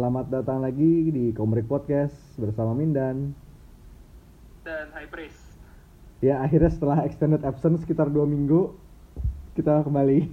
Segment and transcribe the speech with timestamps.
[0.00, 3.36] Selamat datang lagi di Komrik Podcast bersama Mindan.
[4.64, 5.60] dan High Priest.
[6.24, 8.72] Ya akhirnya setelah extended absence sekitar dua minggu
[9.52, 10.24] kita kembali.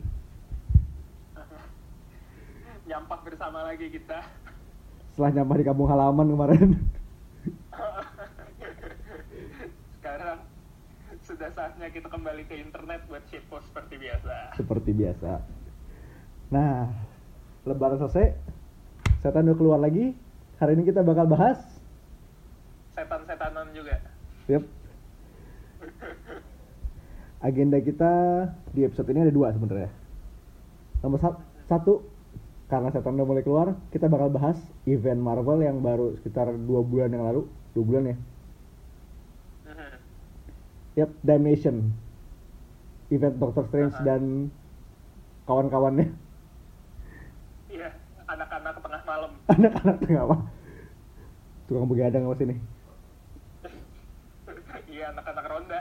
[2.88, 4.24] Nyampah bersama lagi kita.
[5.12, 6.70] Setelah nyampah di kampung halaman kemarin.
[10.00, 10.48] Sekarang
[11.28, 14.56] sudah saatnya kita kembali ke internet buat shitpost seperti biasa.
[14.56, 15.44] Seperti biasa.
[16.56, 16.88] Nah,
[17.68, 18.56] lebaran selesai.
[19.28, 20.16] Setan udah keluar lagi.
[20.56, 21.60] Hari ini kita bakal bahas.
[22.96, 24.00] Setan-setanan juga.
[24.48, 24.64] Yep.
[27.44, 28.12] Agenda kita
[28.72, 29.92] di episode ini ada dua sebenarnya.
[31.04, 32.08] Nomor sa- satu,
[32.72, 34.56] karena setan udah mulai keluar, kita bakal bahas
[34.88, 37.52] event Marvel yang baru sekitar dua bulan yang lalu.
[37.76, 38.18] Dua bulan ya?
[39.68, 39.92] Mhm.
[41.04, 41.92] Yap, Damnation.
[43.12, 44.08] Event Doctor Strange Uh-huh.
[44.08, 44.22] dan
[45.44, 46.16] kawan-kawannya.
[47.68, 47.92] Iya,
[48.26, 49.37] anak-anak tengah malam.
[49.48, 50.38] Anak-anak tengah apa?
[51.68, 52.56] Tukang begadang apa sini.
[54.88, 55.80] Iya, anak-anak ronda.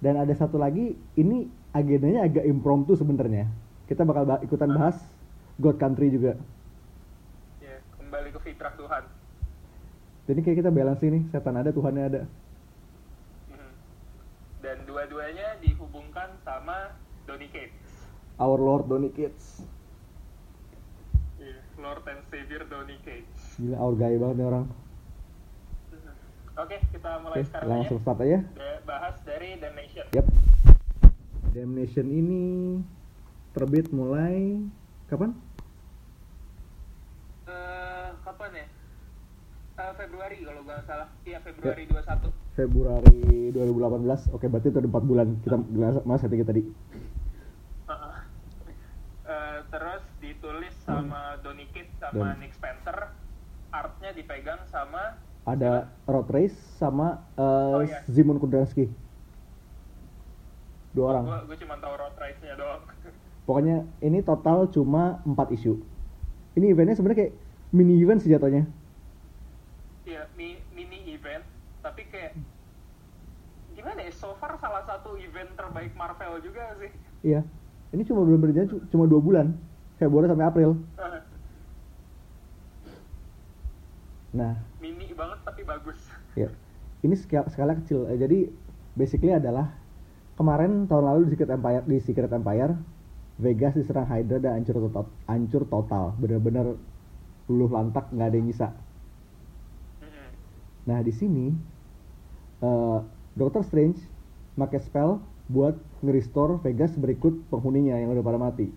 [0.00, 3.48] Dan ada satu lagi, ini agendanya agak impromptu sebenarnya.
[3.88, 5.00] Kita bakal ba- ikutan bahas
[5.56, 6.36] God Country juga.
[7.60, 9.04] Iya, kembali ke fitrah Tuhan.
[10.24, 12.22] Jadi kayak kita balance ini, setan ada, Tuhannya ada.
[13.52, 13.72] Mhm.
[14.64, 16.92] Dan dua-duanya dihubungkan sama
[17.24, 18.08] Donny Cates.
[18.40, 19.64] Our Lord Donny Kids.
[21.84, 23.60] Lord and Savior Donny Cates.
[23.60, 24.64] Gila, our guy banget nih orang.
[26.54, 28.04] Oke, kita mulai Oke, sekarang langsung aja.
[28.08, 28.38] start aja.
[28.88, 30.06] Bahas dari Damnation.
[30.16, 30.26] Yap.
[31.52, 32.42] Damnation ini
[33.52, 34.64] terbit mulai
[35.12, 35.36] kapan?
[37.52, 38.66] Eh, kapan ya?
[39.74, 41.08] Eh, Februari kalau nggak salah.
[41.28, 42.32] Iya, Februari 21.
[42.56, 44.32] Februari 2018.
[44.32, 45.28] Oke, berarti itu ada 4 bulan.
[45.44, 45.56] Kita
[46.08, 46.62] mas hati kita tadi.
[47.92, 48.16] Heeh.
[49.24, 50.74] Eh, terus ditulis
[51.70, 52.96] Cates sama Dan- Nick Spencer.
[53.70, 58.00] Artnya dipegang sama Ada Road Race sama eh, Oh, iya.
[58.06, 58.88] Zimon Kudransky.
[60.90, 61.24] Dua orang.
[61.26, 62.80] Gue gue cuma tahu road race-nya doang.
[63.44, 65.82] Pokoknya ini total cuma 4 isu.
[66.54, 67.34] Ini eventnya sebenarnya kayak
[67.70, 68.64] mini event sih jatuhnya.
[70.04, 71.42] Iya, mi- mini event,
[71.82, 72.38] tapi kayak
[73.74, 74.12] gimana ya?
[74.12, 76.88] So far salah satu event terbaik Marvel juga sih.
[77.22, 77.42] Iya.
[77.90, 79.46] Ini cuma belum berjalan cu- cuma dua bulan.
[79.94, 80.70] Februari sampai April.
[84.34, 85.98] Nah, mini banget tapi bagus.
[86.34, 86.50] ya.
[87.06, 88.10] Ini skala, skala kecil.
[88.10, 88.50] Eh, jadi
[88.98, 89.70] basically adalah
[90.34, 92.74] kemarin tahun lalu di Secret Empire di Secret Empire
[93.38, 95.06] Vegas diserang Hydra dan hancur total.
[95.30, 96.04] Hancur total.
[96.18, 96.74] Bener-bener
[97.46, 98.68] luluh lantak nggak ada yang bisa.
[100.02, 100.26] Mhm.
[100.90, 101.46] Nah, di sini
[102.62, 102.98] eh,
[103.34, 103.98] Doctor Strange
[104.54, 105.18] pakai spell
[105.50, 108.70] buat nge-restore Vegas berikut penghuninya yang udah pada mati.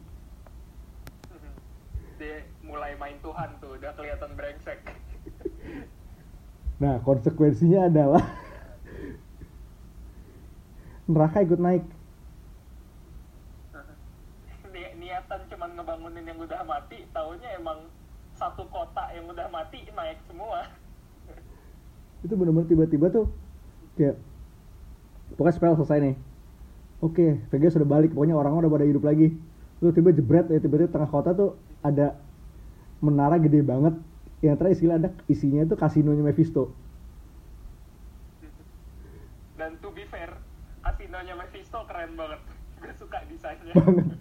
[1.33, 1.51] Mhm.
[2.17, 4.81] Dia mulai main Tuhan tuh, udah kelihatan brengsek.
[6.77, 8.21] Nah, konsekuensinya adalah
[11.09, 11.83] neraka ikut naik.
[14.69, 17.89] Ni- niatan cuman ngebangunin yang udah mati, taunya emang
[18.37, 20.69] satu kota yang udah mati naik semua.
[22.21, 23.25] Itu bener-bener tiba-tiba tuh
[23.97, 24.21] kayak
[25.33, 26.15] pokoknya spell selesai nih.
[27.01, 29.33] Oke, Vegas sudah balik, pokoknya orang-orang udah pada hidup lagi.
[29.81, 32.17] Terus tiba jebret ya, tiba-tiba tengah kota tuh ada
[33.01, 33.97] menara gede banget.
[34.41, 36.73] Yang terakhir istilah ada isinya itu kasinonya Mephisto.
[39.57, 40.29] Dan to be fair,
[40.85, 42.41] kasinonya Mephisto keren banget.
[42.81, 43.73] Gue suka desainnya.
[43.73, 44.13] banget.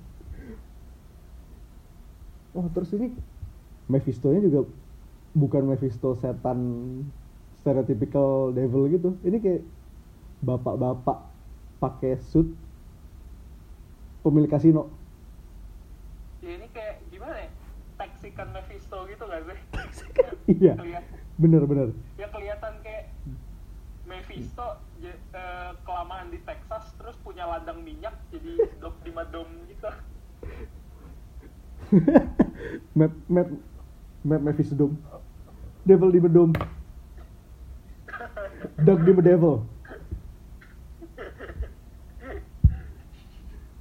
[2.56, 3.12] Oh terus ini
[3.92, 4.64] Mephisto-nya juga
[5.36, 6.58] bukan Mephisto setan
[7.60, 9.20] stereotypical devil gitu.
[9.20, 9.62] Ini kayak
[10.40, 11.18] bapak-bapak
[11.76, 12.48] pakai suit
[14.24, 14.88] pemilik kasino.
[16.40, 17.50] Ya, ini kayak gimana ya?
[18.00, 19.75] Teksikan Mephisto gitu gak sih?
[20.46, 20.78] Iya,
[21.36, 21.90] bener-bener.
[22.14, 23.10] ya kelihatan kayak
[24.06, 29.90] Mephisto eh, kelamaan di Texas terus punya ladang minyak jadi dok di dom gitu.
[32.98, 33.48] map map
[34.22, 34.96] map Mephisto Dome.
[35.86, 36.54] Devil di Dome.
[38.82, 39.56] Dog di Devil.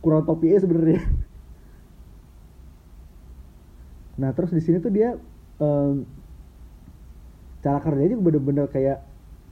[0.01, 1.01] Kurang topi ya sebenarnya.
[4.21, 5.17] Nah terus di sini tuh dia
[5.61, 6.03] em,
[7.63, 9.01] cara kerjanya juga bener-bener kayak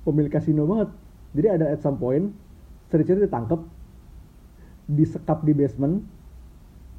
[0.04, 0.90] pemilik kasino banget.
[1.34, 2.30] Jadi ada at some point,
[2.88, 3.62] Stretcher ditangkep,
[4.86, 6.06] disekap di basement,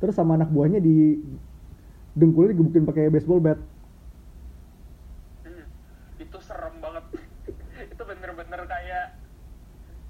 [0.03, 1.23] terus sama anak buahnya di
[2.19, 3.59] dengkulnya digebukin pakai baseball bat.
[5.47, 5.67] Hmm,
[6.19, 7.05] itu serem banget.
[7.95, 9.15] itu bener-bener kayak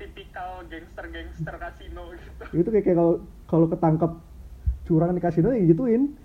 [0.00, 2.42] tipikal gangster-gangster kasino gitu.
[2.64, 3.14] Itu kayak kayak kalau
[3.44, 4.12] kalau ketangkep
[4.88, 6.16] curang di kasino ya gituin.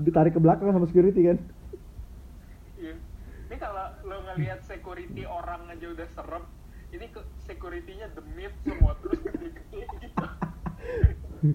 [0.00, 1.38] Ditarik ke belakang sama security kan
[2.80, 2.96] Iya.
[3.50, 6.44] Ini kalau lo ngelihat security orang aja udah serem,
[6.90, 10.26] ini ke security-nya demit semua terus gede-gede gitu.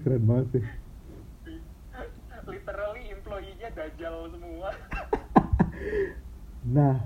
[0.05, 0.63] keren banget sih
[2.45, 4.69] Literally employee-nya dajal semua.
[6.65, 7.01] nah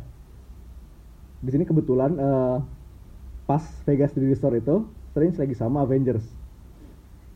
[1.39, 2.57] di sini kebetulan eh,
[3.47, 6.27] pas Vegas di Resort itu Strange lagi sama Avengers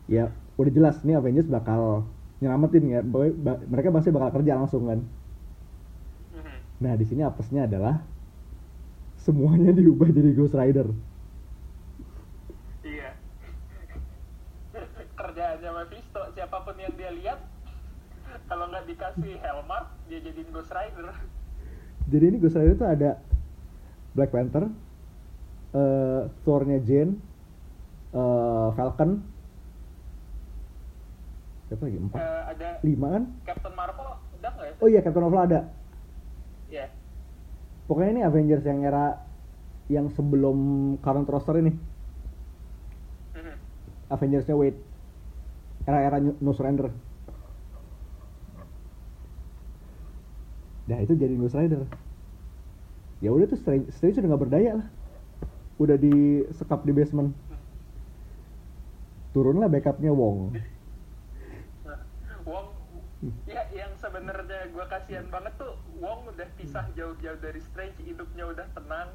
[0.04, 0.28] ya
[0.60, 2.04] udah jelas nih Avengers bakal
[2.38, 3.00] nyelamatin ya
[3.68, 5.00] mereka pasti bakal kerja langsung kan
[6.34, 6.56] Mhm.
[6.80, 8.02] nah di sini apesnya adalah
[9.16, 10.90] semuanya diubah jadi Ghost Rider
[12.84, 13.16] Iya.
[15.18, 17.40] Kerjaannya Mephisto, siapa pun yang dia lihat,
[18.44, 21.08] kalau nggak dikasih helmet, dia jadiin Ghost Rider.
[22.04, 23.10] jadi ini Ghost Rider itu ada
[24.12, 24.68] Black Panther
[25.72, 27.16] eh Thor-nya Jane
[28.12, 29.24] eh, Falcon
[31.74, 31.98] siapa lagi?
[31.98, 32.18] Empat.
[32.22, 33.22] Eh, ada lima kan?
[33.42, 34.06] Captain Marvel,
[34.38, 34.72] udah nggak ya?
[34.78, 35.60] oh iya Captain Marvel ada.
[36.70, 36.86] Iya.
[37.84, 39.20] pokoknya ini Avengers yang era
[39.90, 40.56] yang sebelum
[41.02, 41.74] current roster ini.
[43.34, 43.54] Mhm.
[44.14, 44.78] Avengersnya Wade.
[45.84, 46.88] Era-era No Surrender
[50.84, 51.84] Nah itu jadi Ghost Rider
[53.24, 54.88] Ya udah tuh Strange, Strange udah gak berdaya lah.
[55.80, 57.32] Udah disekap di basement.
[59.32, 60.52] Turunlah backupnya Wong,
[63.44, 68.66] ya yang sebenarnya gue kasihan banget tuh, Wong udah pisah jauh-jauh dari Strange, hidupnya udah
[68.74, 69.08] tenang,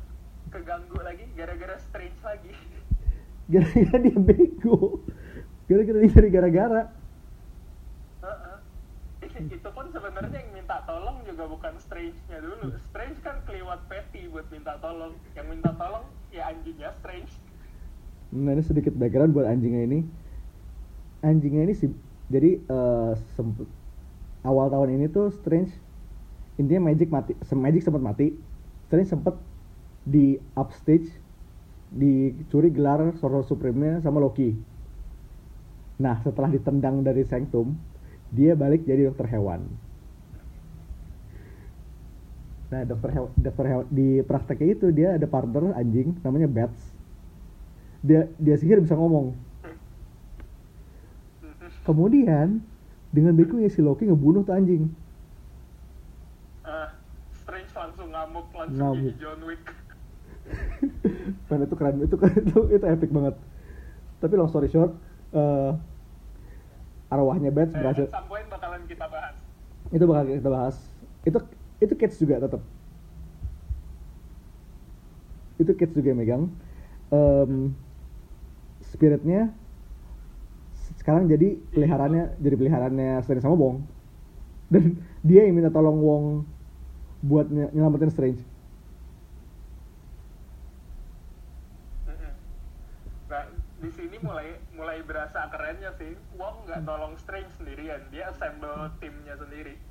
[0.53, 2.53] keganggu lagi gara-gara Strange lagi.
[3.49, 5.01] Gara-gara dia bego
[5.65, 6.81] Gara-gara dia dari gara-gara
[9.39, 12.75] itu pun sebenarnya yang minta tolong juga bukan Strange-nya dulu.
[12.91, 15.15] Strange kan keliwat petty buat minta tolong.
[15.31, 16.03] Yang minta tolong
[16.35, 17.31] ya anjingnya Strange.
[18.35, 19.99] Nah ini sedikit background buat anjingnya ini
[21.25, 21.89] Anjingnya ini sih
[22.29, 23.65] Jadi eh, sempet,
[24.43, 25.71] Awal tahun ini tuh Strange
[26.55, 28.31] Intinya Magic mati Magic sempat mati.
[28.87, 29.35] Strange sempet
[30.07, 31.11] Di upstage
[31.89, 34.53] Dicuri gelar Sorcerer Supreme-nya sama Loki.
[35.99, 37.75] Nah setelah ditendang dari Sanctum
[38.31, 39.67] Dia balik jadi dokter hewan.
[42.69, 46.79] Nah dokter hewan, dokter hewan Di prakteknya itu dia ada partner anjing Namanya Bats.
[47.99, 49.35] Dia dia sihir bisa ngomong.
[51.83, 52.63] Kemudian
[53.09, 54.85] dengan begonya si Loki ngebunuh tuh anjing
[56.61, 56.93] Ah,
[57.33, 59.09] Strange langsung ngamuk, langsung Ngamuk.
[59.09, 59.63] jadi John Wick.
[61.49, 63.35] Man itu keren itu itu itu epic banget
[64.17, 64.93] tapi long story short
[65.31, 65.71] eh,
[67.07, 68.05] arwahnya Bats Eh, berhasil
[68.45, 69.35] bakalan kita bahas.
[69.89, 70.75] itu bakal kita bahas
[71.23, 71.37] itu
[71.79, 72.61] itu Cage juga tetap
[75.57, 76.43] itu Cage juga yang megang
[77.09, 77.73] Em,
[78.83, 79.49] spiritnya
[81.09, 83.81] sekarang jadi peliharaannya jadi peliharaannya Strange sama Wong
[84.69, 86.45] dan dia yang minta tolong Wong
[87.25, 88.45] buat ny- nyelamatin Strange.
[93.25, 93.45] Nah,
[93.81, 96.13] di sini mulai mulai berasa kerennya sih.
[96.37, 99.81] Wong nggak tolong Strange sendirian, dia assemble timnya sendiri.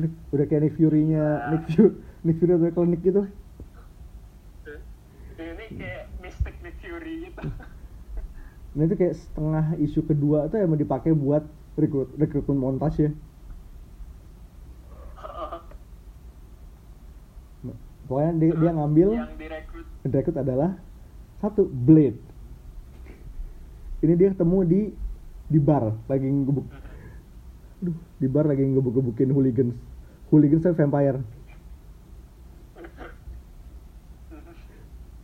[0.00, 1.92] Nick- udah kayak Nick Fury-nya Nick Fury
[2.24, 3.28] Nick Fury atau klinik gitu
[5.36, 7.44] Ini kayak Mystic Nick Fury gitu.
[8.72, 11.44] Nah itu kayak setengah isu kedua tuh emang dipakai buat
[11.76, 13.12] rekrut rekrutmen montage ya.
[18.08, 20.80] Pokoknya dia, dia ngambil yang direkrut direkrut adalah
[21.44, 22.16] satu Blade.
[24.02, 24.90] Ini dia ketemu di
[25.52, 26.64] di bar lagi ngebuk,
[27.84, 29.76] aduh di bar lagi ngebuk-gebukin hooligans.
[30.32, 31.20] Hooligans saya vampire.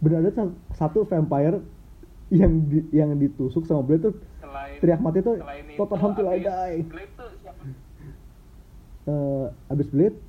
[0.05, 1.65] Benar ada sa- satu vampire
[2.29, 5.41] yang di, yang ditusuk sama Blade tuh selain teriak mati tuh
[5.75, 6.79] Tottenham till I die.
[6.85, 7.63] Blade tuh siapa?
[9.09, 10.13] Eh, abis Blade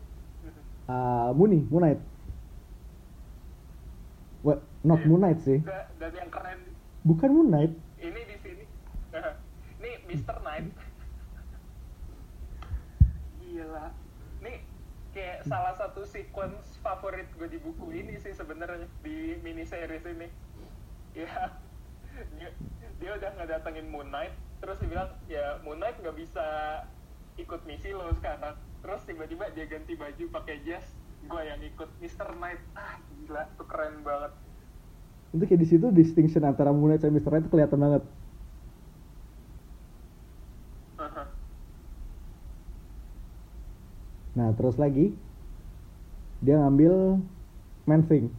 [0.88, 2.00] uh, Mooney Moon Knight
[4.40, 4.64] What?
[4.88, 5.08] Not Iya.
[5.12, 5.60] Moon Knight sih
[6.00, 6.64] Dan, yang keren
[7.04, 8.64] Bukan Moon Knight ini di sini
[9.84, 10.40] ini Mr.
[10.40, 10.72] Knight
[13.44, 13.92] gila
[14.40, 14.64] nih
[15.12, 20.32] kayak salah satu sequence favorit gue di buku ini sih sebenarnya di mini series ini
[21.20, 21.52] ya
[22.38, 22.50] dia,
[23.00, 26.46] dia udah ngedatengin Moon Knight terus dia bilang ya Moon Knight nggak bisa
[27.40, 28.56] ikut misi lo sekarang.
[28.80, 30.84] Terus tiba-tiba dia ganti baju pakai jas.
[31.28, 32.36] Gue yang ikut Mr.
[32.36, 32.60] Knight.
[32.76, 34.32] Ah gila tuh keren banget.
[35.36, 37.32] Itu kayak di situ distinction antara Moon Knight sama Mr.
[37.32, 38.04] Knight kelihatan banget.
[44.40, 45.12] Nah terus lagi
[46.40, 47.20] Dia ngambil
[47.84, 48.32] Man Thing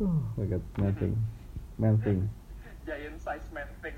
[0.00, 1.12] Oh my god, Man Thing
[1.76, 2.24] Man Thing
[2.88, 3.94] giant size man thing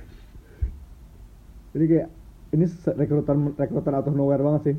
[1.72, 2.08] Jadi kayak
[2.52, 2.68] ini
[2.98, 4.76] rekrutan rekrutan out of nowhere banget sih.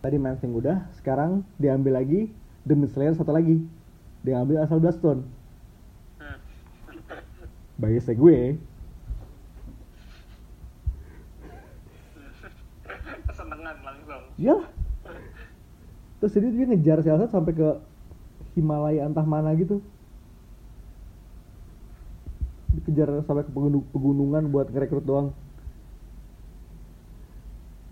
[0.00, 2.32] Tadi Mansing udah sekarang diambil lagi
[2.64, 3.60] Demon Slayer satu lagi.
[4.24, 5.28] Dia ambil asal Bloodstone
[6.16, 6.38] Hmm.
[7.76, 8.38] bagi gue.
[13.28, 14.22] Kesenengan langsung.
[14.40, 14.56] ya
[16.22, 17.68] terus jadi dia ngejar si Elsa sampai ke
[18.52, 19.80] Himalaya entah mana gitu.
[22.72, 25.28] Dikejar sampai ke pegunung- pegunungan buat ngerekrut doang.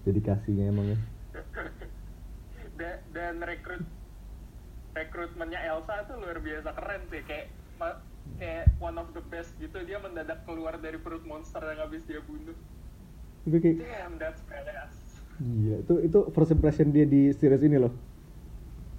[0.04, 0.98] Dedikasinya emang ya.
[2.80, 3.84] Da- dan rekrut
[4.96, 7.20] rekrutmennya Elsa tuh luar biasa keren sih.
[7.28, 7.46] Kayak
[8.40, 9.76] kayak one of the best gitu.
[9.84, 12.56] Dia mendadak keluar dari perut monster yang habis dia bunuh.
[13.44, 14.92] Itu kayak damn that's badass.
[15.40, 17.92] Iya itu itu first impression dia di series ini loh.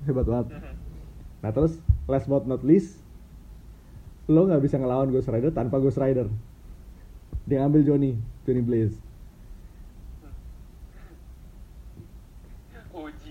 [0.06, 0.48] Hebat banget.
[0.58, 0.81] Mhm.
[1.42, 3.02] Nah terus last but not least
[4.30, 6.30] lo nggak bisa ngelawan Ghost Rider tanpa Ghost Rider.
[7.50, 8.16] Dia ambil Johnny
[8.48, 8.96] Johnny Blaze.
[12.92, 13.24] OG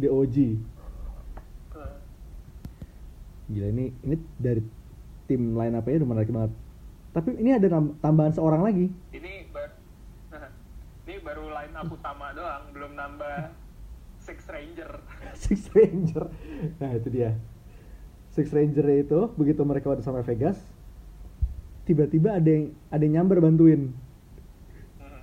[0.00, 0.36] di OG
[3.50, 4.62] gila ini ini dari
[5.26, 6.52] tim lain apa ya udah menarik banget.
[7.10, 7.66] Tapi ini ada
[7.98, 8.86] tambahan seorang lagi.
[9.10, 9.74] Ini baru
[11.10, 13.36] ini baru line up utama doang belum nambah
[14.20, 14.92] Six Ranger.
[15.42, 16.24] Six Ranger.
[16.76, 17.34] Nah itu dia.
[18.30, 20.60] Six Ranger itu begitu mereka udah sampai Vegas
[21.82, 23.90] tiba-tiba ada yang ada yang nyamber bantuin.
[24.96, 25.20] Mhm.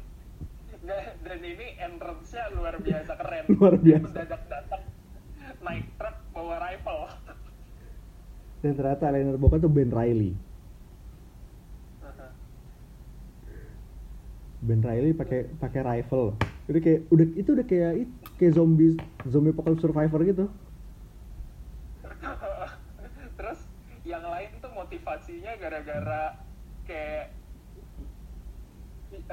[0.83, 3.43] Dan- dan ini entrance-nya luar biasa keren.
[3.53, 4.03] Luar biasa.
[4.03, 4.83] mendadak datang
[5.59, 7.01] naik truk bawa rifle.
[8.57, 10.33] Dan ternyata liner Boca tuh Ben Riley.
[14.57, 16.33] Ben Riley pakai pakai rifle.
[16.65, 18.93] Itu kayak udah itu udah kayak it- kayak zombie
[19.25, 20.45] zombie apocalypse survivor gitu.
[23.37, 23.59] Terus
[24.05, 26.37] yang lain tuh motivasinya gara-gara
[26.85, 27.33] kayak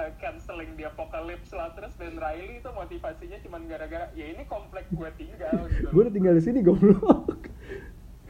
[0.00, 1.76] uh, canceling di apocalypse lah.
[1.76, 5.88] Terus Ben Riley itu motivasinya cuman gara-gara ya ini komplek gue tinggal gitu.
[5.92, 7.49] Gue udah tinggal di sini goblok.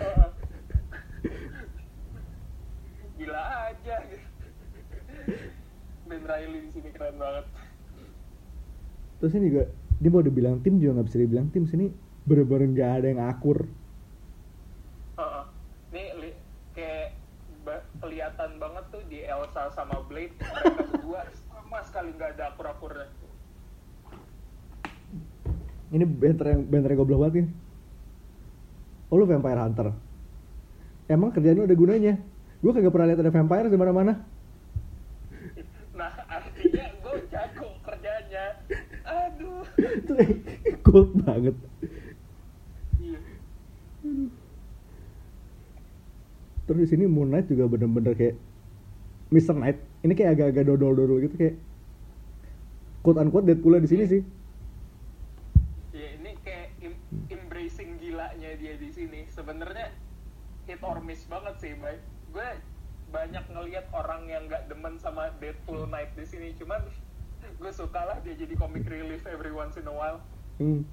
[0.02, 0.28] Heeh.
[3.23, 3.97] gila aja.
[6.04, 7.47] Ben Riley di sini keren banget.
[9.23, 9.64] Terus ini juga
[10.00, 11.86] dia mau dibilang tim juga nggak bisa dibilang tim sini
[12.24, 13.58] bener-bener nggak ada yang akur.
[15.94, 16.38] Nih li-
[16.74, 17.14] kayak
[17.62, 23.06] ba- kelihatan banget tuh di Elsa sama Blade mereka berdua sama sekali nggak ada akur-akurnya.
[25.94, 27.46] ini banter yang banter yang goblok banget nih
[29.14, 29.94] oh lu vampire hunter?
[31.06, 32.14] Emang kerjaan lu ada gunanya?
[32.58, 34.12] Gue kagak pernah lihat ada vampire di mana-mana.
[35.94, 38.58] Nah artinya gue jago kerjanya.
[39.06, 39.63] Aduh.
[40.00, 40.12] itu
[40.85, 41.57] gold banget
[43.00, 43.19] Iya.
[46.64, 48.37] terus di sini Moon Knight juga bener-bener kayak
[49.33, 49.57] Mr.
[49.57, 51.57] Knight ini kayak agak-agak dodol-dodol gitu kayak
[53.04, 54.23] quote unquote Deadpool di sini sih
[55.95, 56.75] Ya ini kayak
[57.31, 59.23] embracing gilanya dia di sini.
[59.31, 59.95] Sebenarnya
[60.66, 62.02] hit or miss banget sih, baik.
[62.35, 62.50] Gue
[63.14, 66.50] banyak ngelihat orang yang nggak demen sama Deadpool Knight di sini.
[66.59, 66.83] Cuman
[67.60, 70.20] gue suka lah dia jadi comic relief every once in a while.
[70.60, 70.84] hmm.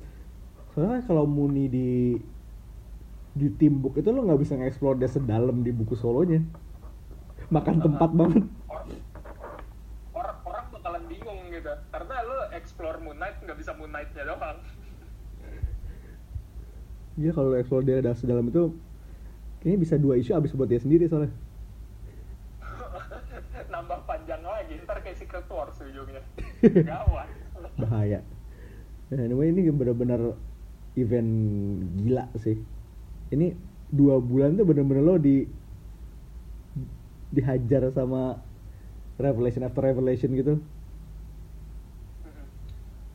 [0.72, 1.92] soalnya kalau Muni di
[3.32, 6.44] di tim book itu lo nggak bisa nge-explore dia sedalam di buku solonya.
[7.48, 8.44] Makan tempat banget.
[8.68, 8.88] Or-
[10.16, 11.72] orang orang bakalan bingung gitu.
[11.92, 14.60] Karena lo explore Moon Knight nggak bisa Moon Knight-nya doang.
[17.20, 18.76] Iya kalau lo explore dia ada sedalam itu
[19.62, 21.30] kayaknya bisa dua isu abis buat dia sendiri soalnya
[23.70, 26.20] nambah panjang lagi ntar kayak Secret Wars ujungnya.
[26.92, 27.28] Gawat.
[27.80, 28.20] Bahaya.
[29.08, 30.36] Nah, anyway ini bener-bener
[31.00, 31.32] event
[31.96, 32.60] gila sih.
[33.32, 33.56] Ini
[33.88, 35.48] dua bulan tuh bener-bener lo di
[37.32, 38.44] dihajar sama
[39.16, 40.60] revelation after revelation gitu.
[42.28, 42.44] Mhm.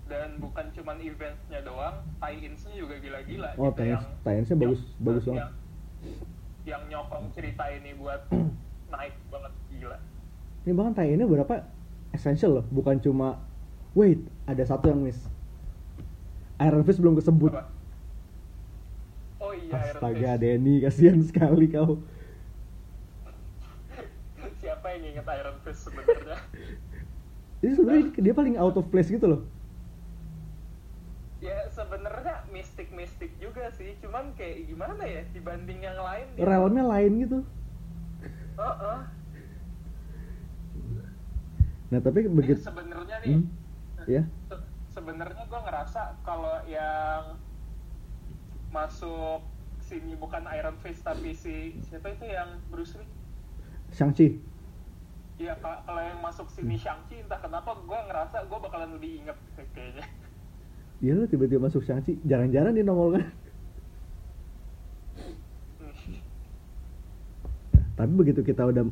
[0.08, 4.04] dan bukan cuman eventnya doang tie-ins-nya juga gila-gila oh gitu, tie-ins.
[4.24, 5.52] Tie-insnya bagus yang- bagus yang, banget.
[6.64, 8.24] yang nyokong cerita ini buat
[8.96, 9.98] naik banget gila.
[10.64, 11.75] Ini bahkan tie-innya berapa
[12.16, 13.36] essential loh bukan cuma
[13.92, 15.20] wait ada satu yang miss
[16.58, 17.68] Iron Fist belum kesebut Apa?
[19.38, 20.34] oh iya astaga.
[20.36, 22.00] Denny kasihan sekali kau
[24.60, 26.38] siapa yang inget Iron Fist sebenarnya
[27.56, 29.42] Jadi sebenarnya dia paling out of place gitu loh.
[31.36, 37.12] ya sebenarnya mistik-mistik juga sih cuman kayak gimana ya dibanding yang lain dia- Realmnya lain
[37.18, 37.38] gitu.
[38.56, 38.98] Heeh.
[41.86, 43.46] Nah tapi begitu, sebenarnya nih Hmm,
[44.10, 47.38] ya, se- sebenarnya gue ngerasa kalau yang
[48.74, 49.46] masuk
[49.86, 53.06] sini bukan Iron Fist tapi si siapa itu yang Bruce Lee
[53.94, 54.42] Shang-Chi.
[55.36, 59.38] Iya, ka- kalau yang masuk sini Shang-Chi, entah kenapa gue ngerasa gue bakalan lebih inget
[59.76, 60.04] kayaknya.
[60.98, 63.24] Iya lo tiba-tiba masuk Shang-Chi, jarang-jarang dia nongol kan.
[65.78, 66.18] Hmm.
[67.94, 68.84] Tapi begitu kita udah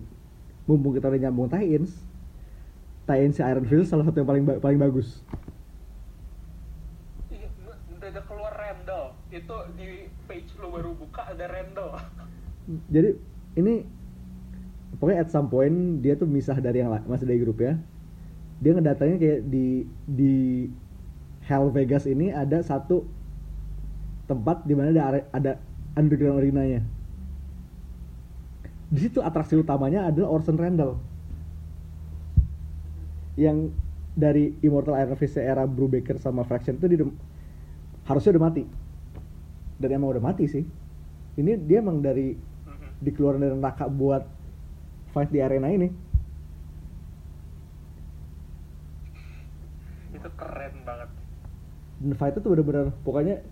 [0.64, 1.92] mumpung kita udah nyambung tie-ins,
[3.04, 5.20] tie-ins si Iron Fist salah satu yang paling ba- paling bagus.
[7.28, 7.48] Iya,
[7.92, 9.12] mendadak keluar Randall.
[9.28, 12.00] Itu di page lu baru buka ada Randall.
[12.94, 13.10] Jadi
[13.60, 13.84] ini
[14.96, 17.76] pokoknya at some point dia tuh misah dari yang masih dari grup ya.
[18.64, 20.34] Dia ngedatangin kayak di di
[21.44, 23.04] Hell Vegas ini ada satu
[24.24, 25.52] tempat di mana ada ada
[25.92, 26.80] underground arenanya.
[28.88, 30.96] Di situ atraksi utamanya adalah Orson Randall.
[33.34, 33.74] Yang
[34.14, 37.02] dari Immortal Iron Fist era Brubaker sama Fraction itu dia
[38.06, 38.62] harusnya udah mati.
[39.78, 40.62] Dan emang udah mati sih.
[41.34, 43.02] Ini dia emang dari Mhm.
[43.02, 44.22] dikeluarin dari neraka buat
[45.10, 45.90] fight di arena ini.
[50.14, 51.10] Itu keren banget.
[51.98, 53.42] Dan fight itu bener-bener pokoknya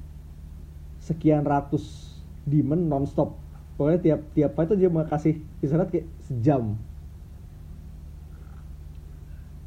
[1.03, 2.15] sekian ratus
[2.47, 3.35] demon nonstop.
[3.75, 6.79] Pokoknya tiap tiap fight tuh dia mau kasih istirahat kayak sejam.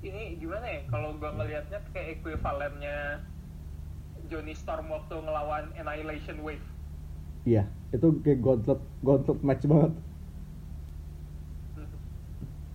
[0.06, 0.85] Ini gimana ya?
[0.96, 3.20] Kalau gua ngelihatnya kayak ekuivalennya
[4.32, 6.64] Johnny Storm waktu ngelawan Annihilation Wave.
[7.44, 9.92] Iya, itu kayak gauntlet gauntlet match banget.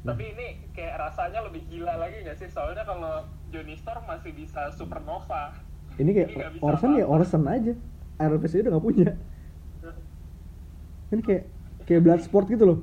[0.05, 0.47] Tapi ini
[0.77, 2.53] kayak rasanya lebih gila lagi nggak sih?
[2.53, 5.57] Soalnya kalau Johnny Storm masih bisa supernova.
[5.97, 7.09] Ini kayak Ini Orson ya.
[7.09, 7.73] Orson aja.
[8.21, 9.09] Iron Fist udah nggak punya.
[11.09, 11.45] Ini kayak
[11.89, 12.79] kayak blood sport gitu loh.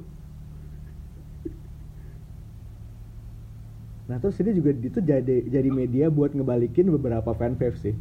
[4.08, 7.96] Nah terus ini juga itu jadi jadi media buat ngebalikin beberapa fan fave sih.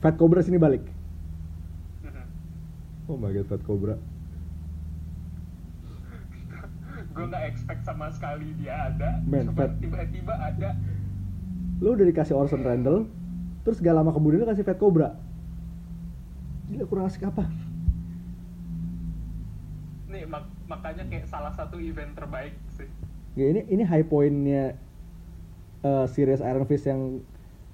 [0.00, 0.84] Fat Cobra sini balik.
[3.06, 3.96] Oh my god Fat Cobra.
[7.16, 9.20] gue nggak expect sama sekali dia ada.
[9.24, 10.76] Man, Cuma Fat- tiba-tiba ada.
[11.80, 13.08] Lo udah dikasih Orson Randall,
[13.64, 15.16] terus gak lama kemudian lo kasih Fat Cobra.
[16.68, 17.48] Gila kurang asik apa?
[20.12, 22.88] Nih mak- makanya kayak salah satu event terbaik sih.
[23.32, 24.76] Ya, ini ini high pointnya
[25.86, 27.22] eh, series Iron Fist yang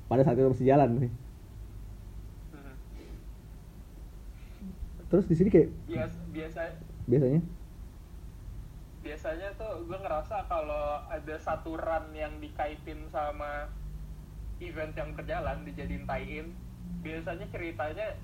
[0.06, 1.12] pada saat itu masih jalan nih.
[5.08, 6.60] Terus di sini kayak Bias, biasa
[7.04, 7.40] biasanya
[9.02, 13.66] biasanya tuh gue ngerasa kalau ada satu run yang dikaitin sama
[14.62, 16.46] event yang berjalan dijadiin tie-in
[17.02, 18.14] biasanya ceritanya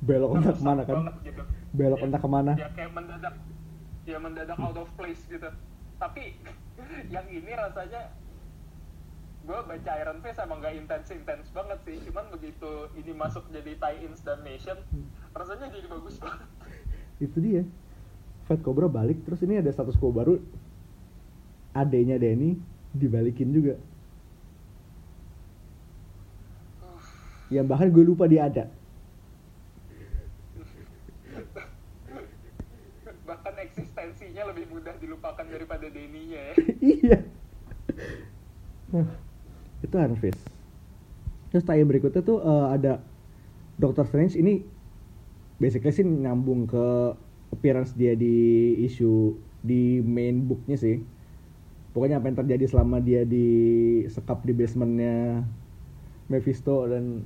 [0.00, 0.96] belok entah ke mana kan?
[1.22, 1.42] gitu.
[1.70, 2.52] Belok Ya- entah ke mana?
[2.56, 3.34] ya kayak mendadak
[4.04, 5.48] ya mendadak out of place gitu
[6.00, 6.40] tapi
[7.14, 8.10] yang ini rasanya
[9.44, 14.24] gue baca Iron Fist emang gak intens-intens banget sih cuman begitu ini masuk jadi tie-ins
[14.24, 14.80] dan nation
[15.36, 16.48] rasanya jadi bagus banget
[17.22, 17.62] Itu dia.
[18.50, 20.42] Fat Cobra balik, terus ini ada status quo baru.
[21.70, 22.58] Adenya Denny
[22.90, 23.78] dibalikin juga.
[27.54, 28.66] Yang bahkan gue lupa dia ada.
[33.24, 36.54] bahkan eksistensinya lebih mudah dilupakan daripada Denny-nya ya
[36.92, 37.18] iya.
[39.94, 40.42] Itu Fist.
[41.54, 42.98] Terus tayang berikutnya tuh eh, ada
[43.78, 44.66] Doctor Strange ini
[45.62, 47.14] basically sih nyambung ke
[47.54, 50.98] appearance dia di isu di main booknya sih.
[51.94, 53.46] Pokoknya apa yang terjadi selama dia di
[54.10, 55.46] sekap di basementnya
[56.26, 57.22] Mephisto dan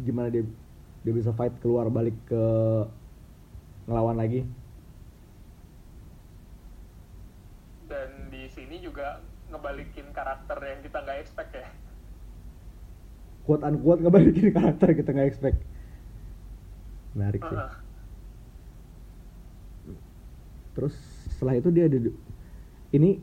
[0.00, 0.48] gimana dia
[1.04, 2.44] dia bisa fight keluar balik ke
[3.84, 4.48] ngelawan lagi.
[7.92, 9.20] dan di sini juga
[9.52, 9.91] ngebalikin
[10.22, 11.66] karakter yang kita nggak expect ya?
[13.42, 15.58] Quote unquote ngebalikin karakter kita nggak expect.
[17.18, 17.58] Menarik sih.
[17.58, 17.74] Heeh.
[20.72, 20.96] terus
[21.36, 22.16] setelah itu dia ada du-
[22.96, 23.20] ini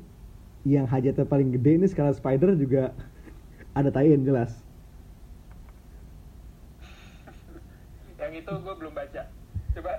[0.69, 2.93] yang hajatnya paling gede ini skala spider juga
[3.73, 4.53] ada tie-in jelas.
[8.21, 9.23] Yang itu gue belum baca.
[9.73, 9.91] Coba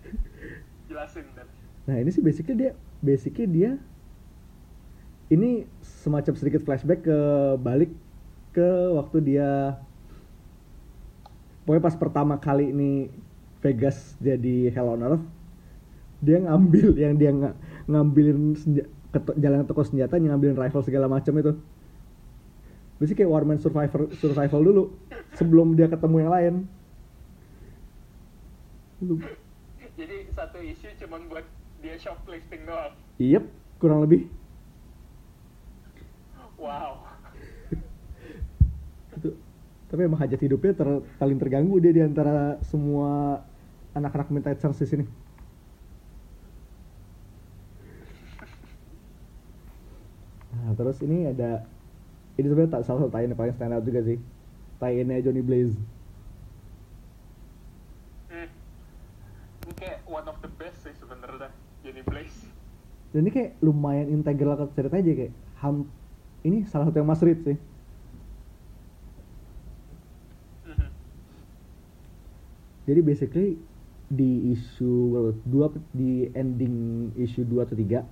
[0.88, 1.48] jelasin dan
[1.82, 3.74] nah ini sih basically dia basically dia
[5.32, 5.66] ini
[6.02, 7.18] semacam sedikit flashback ke
[7.62, 7.94] balik
[8.50, 9.78] ke waktu dia
[11.62, 13.06] pokoknya pas pertama kali ini
[13.62, 15.24] Vegas jadi Hell on Earth
[16.18, 18.84] dia ngambil yang dia nga- ngambilin senja,
[19.14, 21.54] ke jalan toko senjata ngambilin rifle segala macam itu
[23.02, 24.84] Biasanya kayak Warman Survivor survival dulu
[25.34, 26.54] sebelum dia ketemu yang lain.
[29.98, 31.42] Jadi satu isu cuman buat
[31.82, 33.44] dia shoplifting doang Yep,
[33.82, 34.30] kurang lebih.
[36.62, 37.02] Wow
[39.18, 39.34] Itu.
[39.92, 43.44] Tapi emang hajat hidupnya ter- paling terganggu dia di antara semua
[43.92, 45.04] anak-anak Midnight Suns di sini.
[50.56, 51.68] Nah terus ini ada
[52.40, 54.16] ini sebenarnya tak salah satu tie yang paling stand out juga sih.
[54.80, 55.76] Tie-nya Johnny Blaze.
[58.32, 58.48] Hmm.
[59.68, 61.52] Ini kayak one of the best sih sebenarnya
[61.84, 62.48] Johnny Blaze.
[63.12, 65.84] Dan ini kayak lumayan integral ke cerita aja kayak ham
[66.42, 67.58] ini salah satu yang mas read sih.
[70.66, 70.88] Mhm.
[72.86, 73.48] Jadi basically
[74.12, 78.04] di isu dua di ending isu 2 atau 3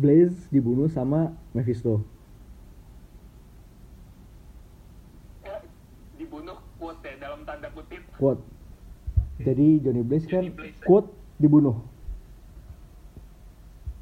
[0.00, 2.00] Blaze dibunuh sama Mephisto.
[5.44, 5.60] Eh,
[6.16, 8.00] dibunuh quote ya dalam tanda kutip.
[8.16, 8.40] Quote.
[9.44, 10.86] Jadi Johnny Blaze kan Blaze, ya?
[10.88, 11.76] quote dibunuh.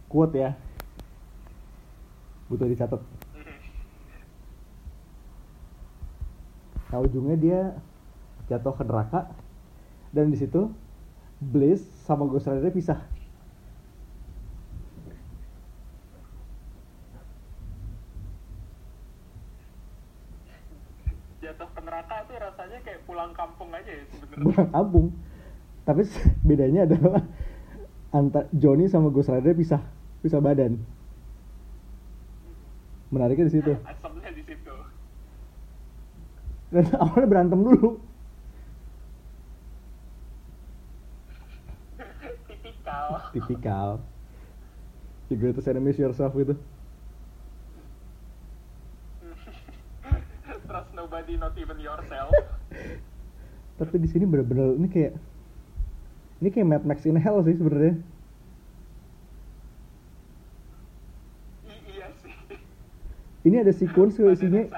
[0.06, 0.54] Quote ya.
[2.48, 3.00] Butuh dicatat.
[3.36, 3.56] Mhm.
[6.88, 7.60] Nah ujungnya dia
[8.48, 9.28] jatuh ke neraka
[10.16, 10.72] dan di situ
[11.38, 12.98] Blaze sama Ghost Rider pisah.
[21.38, 24.44] Jatuh ke neraka tuh rasanya kayak pulang kampung aja ya sebenarnya.
[24.48, 25.06] Bukan kampung.
[25.84, 26.02] Tapi
[26.48, 27.22] bedanya adalah
[28.10, 29.84] antar Johnny sama Ghost Rider pisah,
[30.24, 30.80] pisah badan.
[33.08, 33.72] Menariknya di situ.
[33.88, 34.74] Asamnya di situ.
[36.68, 37.96] Dan awalnya berantem dulu.
[42.48, 43.08] Tipikal.
[43.32, 43.88] Tipikal.
[45.28, 46.56] You greatest enemies yourself gitu.
[50.68, 52.32] Trust nobody, not even yourself.
[53.78, 55.12] Tapi di sini bener-bener ini kayak
[56.40, 58.00] ini kayak Mad Max in Hell sih sebenarnya.
[61.68, 62.32] I- iya sih.
[63.48, 64.68] Ini ada sequence isinya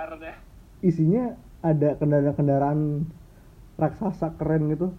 [0.78, 3.02] isinya ada kendaraan-kendaraan
[3.74, 4.94] raksasa keren gitu.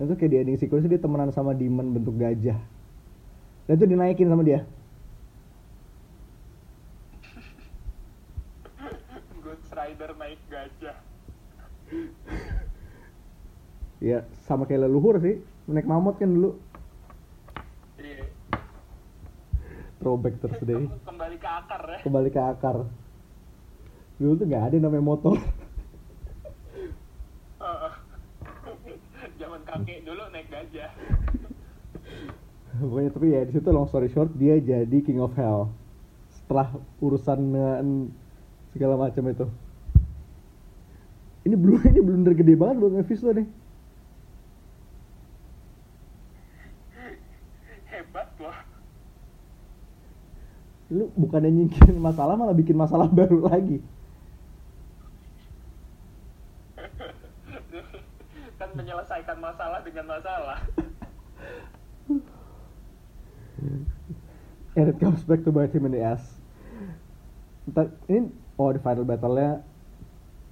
[0.00, 2.56] Dan itu kayak di ending sequence dia temenan sama demon bentuk gajah.
[3.68, 4.64] Dan itu dinaikin sama dia.
[9.44, 10.96] Ghost Rider naik gajah.
[14.00, 15.44] Ya sama kayak leluhur sih.
[15.68, 16.56] Naik mamut kan dulu.
[18.00, 18.24] Iya.
[20.00, 20.40] Throwback.
[20.40, 21.98] Kem- Kembali ke akar ya.
[22.00, 22.76] Kembali ke akar.
[24.16, 25.36] Dulu tuh nggak ada namanya motor.
[27.60, 27.92] Heeh.
[29.40, 30.90] Zaman kakek dulu naik gajah.
[32.80, 35.68] Pokoknya tapi ya di situ long story short dia jadi king of hell
[36.32, 36.72] setelah
[37.04, 37.40] urusan
[38.72, 39.46] segala macam itu.
[41.44, 43.48] Ini belum ini blunder gede banget buat Mephisto nih.
[47.90, 48.56] Hebat loh.
[50.90, 53.78] Lu bukannya nyingkirin masalah malah bikin masalah baru lagi.
[58.60, 60.60] kan menyelesaikan masalah dengan masalah.
[64.76, 66.20] And it comes back to bite him in the ass.
[67.64, 68.28] Ntar, ini
[68.60, 69.64] oh di final battle-nya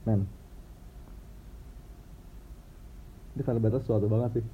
[0.09, 0.25] man.
[3.37, 4.45] Di final battle sesuatu banget sih.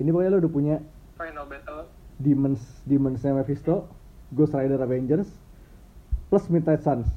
[0.00, 0.76] Ini pokoknya lo udah punya
[1.20, 1.84] Final battle.
[2.18, 3.86] Demons Demonsnya Mephisto,
[4.34, 5.28] Ghost Rider Avengers,
[6.28, 7.08] plus Midnight Suns.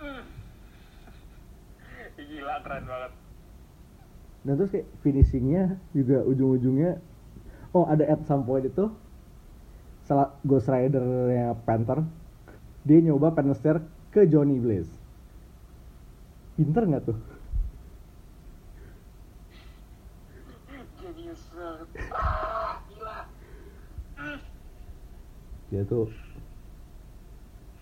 [2.18, 3.12] Gila keren banget.
[4.42, 6.98] Dan terus kayak finishingnya juga ujung-ujungnya,
[7.70, 8.90] oh ada at some point itu,
[10.02, 12.02] salah Ghost Rider-nya Panther,
[12.82, 13.78] dia nyoba penester
[14.10, 14.90] ke Johnny Blaze.
[16.58, 17.14] Pinter nggak tuh?
[20.98, 21.86] Genius banget.
[22.12, 23.30] Ah, gila.
[24.18, 24.38] Hmm.
[25.72, 26.12] Dia tuh,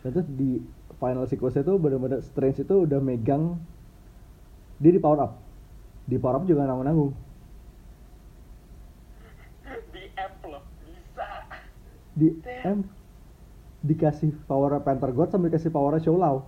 [0.07, 0.63] dan terus di
[1.03, 3.59] final sequence itu benar-benar Strange itu udah megang,
[4.79, 5.33] dia di power up,
[6.07, 7.11] di power up juga nanggung-nanggung.
[9.91, 10.63] Di app loh.
[10.87, 11.27] Bisa.
[12.15, 12.29] di
[12.63, 12.87] M
[13.81, 16.47] dikasih power Panther God sambil dikasih power Show Lao.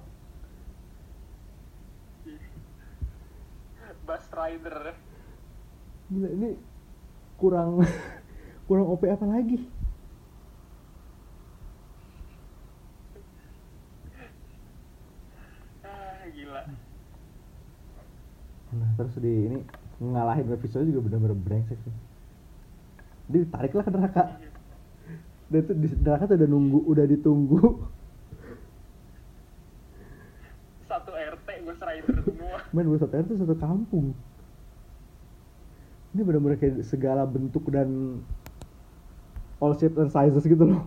[4.07, 4.93] Bus Rider.
[6.13, 6.51] Gila ini
[7.41, 7.81] kurang
[8.69, 9.65] kurang OP apa lagi?
[15.81, 16.63] Ah, gila.
[18.73, 19.59] Nah, terus di ini
[20.01, 21.95] ngalahin Mephisto juga bener-bener brengsek sih.
[23.29, 24.25] Dia ditarik lah ke neraka.
[25.53, 27.61] Dan itu di neraka tuh udah nunggu, udah ditunggu.
[30.89, 32.57] Satu RT Ghost Rider semua.
[32.73, 34.17] Men, buat satu itu satu kampung.
[36.17, 38.21] Ini bener-bener kayak segala bentuk dan
[39.61, 40.85] all shapes and sizes gitu loh.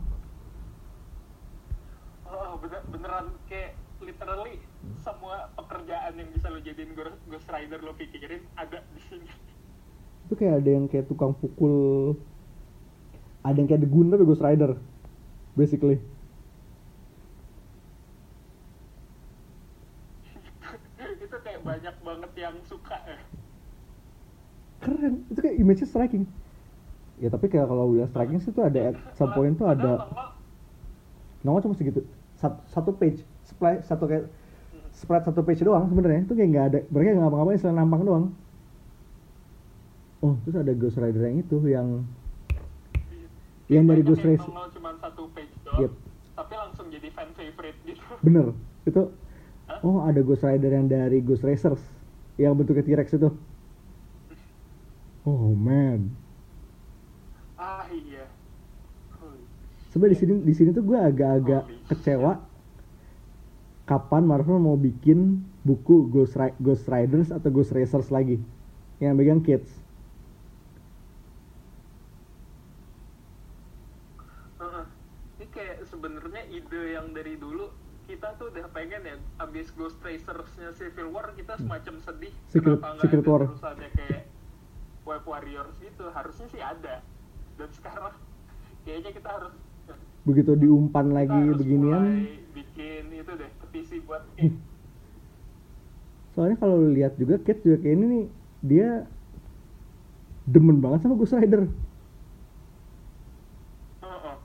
[2.26, 4.62] Oh, bener, beneran kayak literally
[6.16, 9.30] yang bisa lo jadiin Ghost Rider lo pikirin ada di sini.
[10.26, 12.18] itu kayak ada yang kayak tukang pukul
[13.46, 14.74] ada yang kayak The Gun tapi Ghost Rider
[15.54, 16.02] basically.
[21.22, 23.22] Itu kayak banyak banget yang suka ya.
[24.84, 26.26] Keren itu kayak image-nya striking.
[27.18, 30.10] Ya tapi kayak kalau udah striking sih tuh ada at some point tuh ada
[31.42, 32.04] nongol cuma segitu.
[32.36, 34.28] Satu, satu page supply satu kayak
[34.96, 36.24] spread satu page doang sebenarnya.
[36.24, 38.26] Itu kayak nggak ada mereka nggak ngapa-ngapain selain nampang doang.
[40.24, 41.88] Oh terus ada Ghost Rider yang itu yang
[43.68, 45.92] yang dari Ghost Race cuma satu page doang Yep.
[46.38, 48.02] tapi langsung jadi fan favorite gitu.
[48.24, 48.56] Bener.
[48.88, 49.12] Itu
[49.68, 49.82] Hah?
[49.84, 51.82] oh ada Ghost Rider yang dari Ghost Racers
[52.40, 53.30] yang bentuknya T-Rex itu.
[55.26, 56.14] Oh man.
[57.58, 58.30] Ah iya.
[59.90, 62.38] Sebenarnya di sini di sini tuh gue agak-agak kecewa
[63.86, 65.20] kapan Marvel mau bikin
[65.62, 68.42] buku Ghost, Ri- Ghost Riders atau Ghost Racers lagi
[68.98, 69.70] yang megang kids
[74.56, 74.86] Heeh.
[75.36, 77.70] Ini kayak sebenarnya ide yang dari dulu
[78.06, 82.50] kita tuh udah pengen ya abis Ghost Racers-nya Civil War kita semacam sedih Hmm.
[82.50, 83.42] Secret- kenapa Secret ada War.
[83.44, 84.24] terusannya kayak
[85.04, 87.02] Web Warriors gitu harusnya sih ada
[87.56, 88.14] dan sekarang
[88.84, 89.54] kayaknya kita harus
[90.26, 92.02] begitu diumpan kita lagi harus beginian.
[92.02, 92.20] mulai
[92.58, 94.58] bikin itu deh petisi buat Hmm.
[96.34, 98.26] soalnya kalau lihat juga kids juga kayak ini nih
[98.66, 98.90] dia
[100.50, 101.70] demen banget sama Ghost Rider.
[104.04, 104.36] Heeh.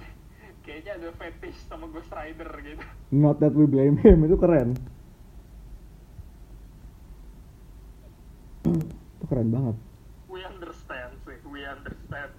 [0.64, 2.82] kayaknya ada fetish sama Ghost Rider gitu.
[3.10, 4.78] Not that we blame him itu keren.
[8.64, 9.76] Itu keren banget
[10.30, 12.30] we understand sih we understand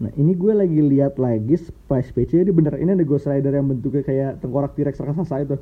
[0.00, 3.68] Nah ini gue lagi lihat lagi splash page ini bener ini ada Ghost Rider yang
[3.68, 5.60] bentuknya kayak tengkorak T-Rex raksasa itu.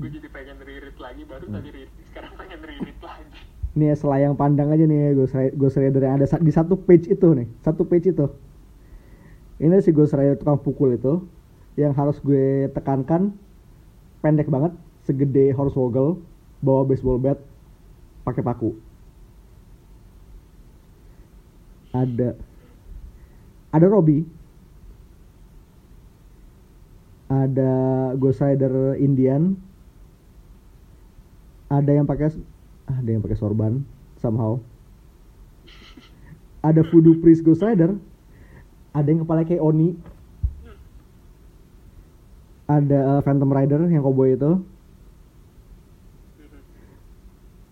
[0.00, 1.60] Gue jadi pengen reread lagi baru Hmm.
[1.60, 3.36] tadi read sekarang pengen reread lagi.
[3.76, 6.74] Nih ya, selayang pandang aja nih ya, Ghost Rider, Ghost Rider yang ada di satu
[6.74, 8.26] page itu nih, satu page itu.
[9.62, 11.22] Ini si Ghost Rider tukang pukul itu
[11.78, 13.30] yang harus gue tekankan.
[14.24, 14.74] Pendek banget,
[15.10, 16.22] segede Hornswoggle,
[16.62, 17.42] bawa baseball bat,
[18.22, 18.78] pakai paku.
[21.90, 22.38] Ada.
[23.74, 24.22] Ada Robby,
[27.26, 27.72] ada
[28.14, 29.58] Ghost Rider Indian,
[31.70, 32.34] ada yang pakai
[32.90, 33.82] ada yang pakai sorban
[34.18, 34.58] somehow.
[36.60, 37.96] Ada voodoo priest ghost rider.
[38.92, 39.96] Ada yang kepala kayak oni.
[42.68, 44.60] Ada uh, phantom rider yang cowboy itu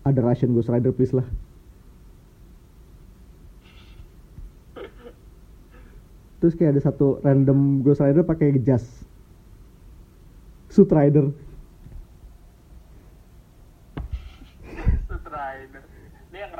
[0.09, 1.25] ada russian ghost rider please lah.
[6.39, 8.85] Terus kayak ada satu random ghost rider pakai jas.
[10.71, 11.29] Suit rider.
[15.09, 15.83] Ghost Rider.
[16.29, 16.53] Ini yang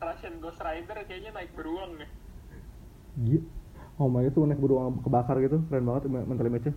[0.00, 2.10] Russian Ghost Rider kayaknya naik beruang nih
[3.16, 3.44] Gila.
[3.96, 6.76] Oh my itu naik beruang kebakar gitu, keren banget me- mental image-nya.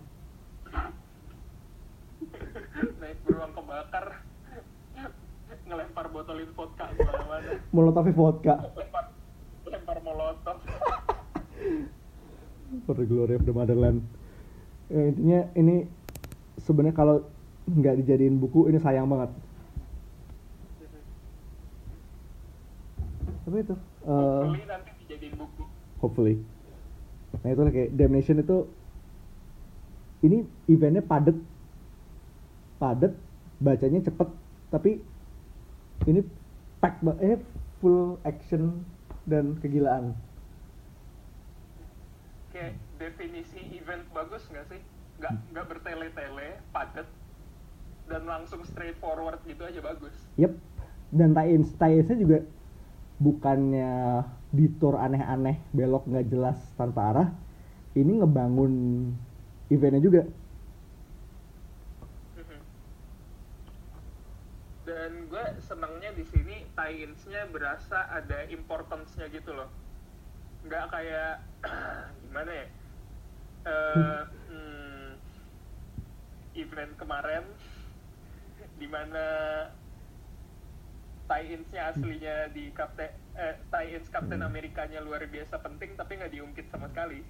[3.00, 4.24] naik beruang kebakar
[6.10, 8.54] botolin vodka ke mana-mana Molotov vodka.
[8.74, 9.04] lempar
[9.66, 10.58] lempar molotov
[12.86, 14.06] For the glory of the motherland.
[14.86, 15.90] Ya, intinya ini
[16.62, 17.26] sebenarnya kalau
[17.66, 19.30] nggak dijadiin buku ini sayang banget.
[23.42, 23.74] Tapi itu,
[24.06, 25.62] eh, beli nanti dijadiin buku
[25.98, 26.40] hopefully.
[27.42, 28.58] Nah itu kayak Damnation itu
[30.20, 31.38] ini eventnya padet,
[32.76, 33.12] padet,
[33.58, 34.28] bacanya cepet,
[34.68, 35.00] tapi
[36.10, 36.20] ini
[36.82, 37.38] pack eh
[37.78, 38.82] full action
[39.24, 40.12] dan kegilaan.
[42.50, 44.82] kayak definisi event bagus nggak sih
[45.22, 47.06] nggak nggak bertele-tele padat
[48.10, 50.52] dan langsung straightforward gitu aja bagus Yep.
[51.10, 52.38] Dan tie-in tie-in-nya juga
[53.20, 57.28] bukannya detour aneh-aneh, belok nggak jelas tanpa arah.
[57.92, 58.72] Ini ngebangun
[59.68, 60.22] eventnya juga.
[62.38, 62.60] Mhm.
[64.88, 65.44] dan gue
[66.14, 69.70] di sini tie-ins-nya berasa ada importance-nya gitu loh.
[70.66, 71.34] Nggak kayak
[72.26, 72.66] gimana ya?
[73.60, 75.08] Eh, hmm,
[76.56, 77.44] event kemarin
[78.80, 79.26] di mana
[81.28, 86.88] tie-ins-nya aslinya di Captain eh, tie-ins Captain Amerikanya luar biasa penting tapi nggak diungkit sama
[86.90, 87.20] sekali.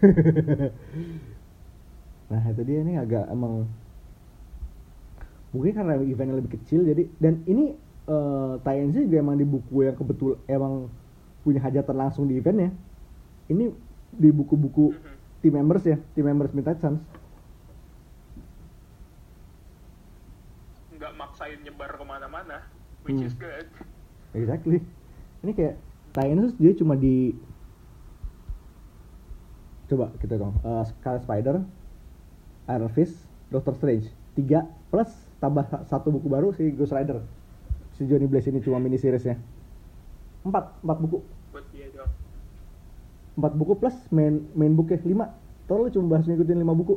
[2.30, 3.66] Nah itu dia nih agak emang
[5.50, 7.74] mungkin karena eventnya lebih kecil jadi dan ini
[8.10, 10.90] Eh, uh, TNC juga emang di buku yang kebetul emang
[11.46, 12.70] punya hajatan langsung di event ya.
[13.54, 13.70] Ini
[14.10, 15.16] di buku-buku mm-hmm.
[15.46, 16.98] team members ya team members minta chance
[21.00, 22.60] nggak maksain nyebar ke mana-mana
[23.08, 23.24] which hmm.
[23.24, 23.64] is good.
[24.36, 24.84] Exactly.
[25.40, 25.74] Ini kayak
[26.12, 27.32] Tynus dia cuma di
[29.88, 31.56] coba kita dong uh, eh, Scarlet Spider
[32.68, 33.16] Iron Fist
[33.48, 34.12] Doctor Strange.
[34.36, 35.08] Tiga plus
[35.40, 37.24] tambah satu buku baru si Ghost Rider.
[38.00, 39.36] Si Johnny Blaze ini cuma mini seriesnya.
[40.40, 41.20] Empat, empat buku.
[43.36, 45.36] Empat buku plus main main booknya lima.
[45.68, 46.96] Total lu cuma bahas ngikutin lima buku.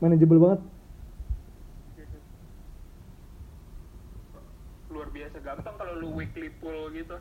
[0.00, 0.60] Manageable banget.
[4.92, 7.16] luar biasa gampang kalau lu weekly pull gitu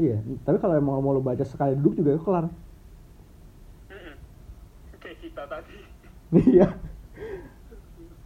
[0.00, 2.44] Iya, tapi kalau emang mau lo baca sekali duduk juga kelar.
[3.92, 4.16] Mm-mm.
[5.04, 5.76] kayak kita tadi
[6.56, 6.72] Iya.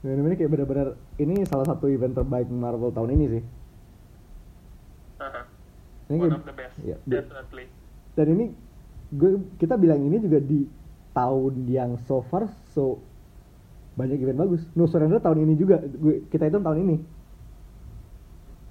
[0.07, 3.43] Dan ini kayak benar-benar ini salah satu event terbaik Marvel tahun ini sih.
[6.07, 7.67] Ini one of the best di- definitely
[8.17, 8.45] dan ini
[9.13, 10.65] gue kita bilang ini juga di
[11.13, 12.99] tahun yang so far so
[13.97, 14.63] banyak event bagus.
[14.77, 15.81] No Surrender tahun ini juga.
[15.81, 16.97] Gue kita itu tahun ini.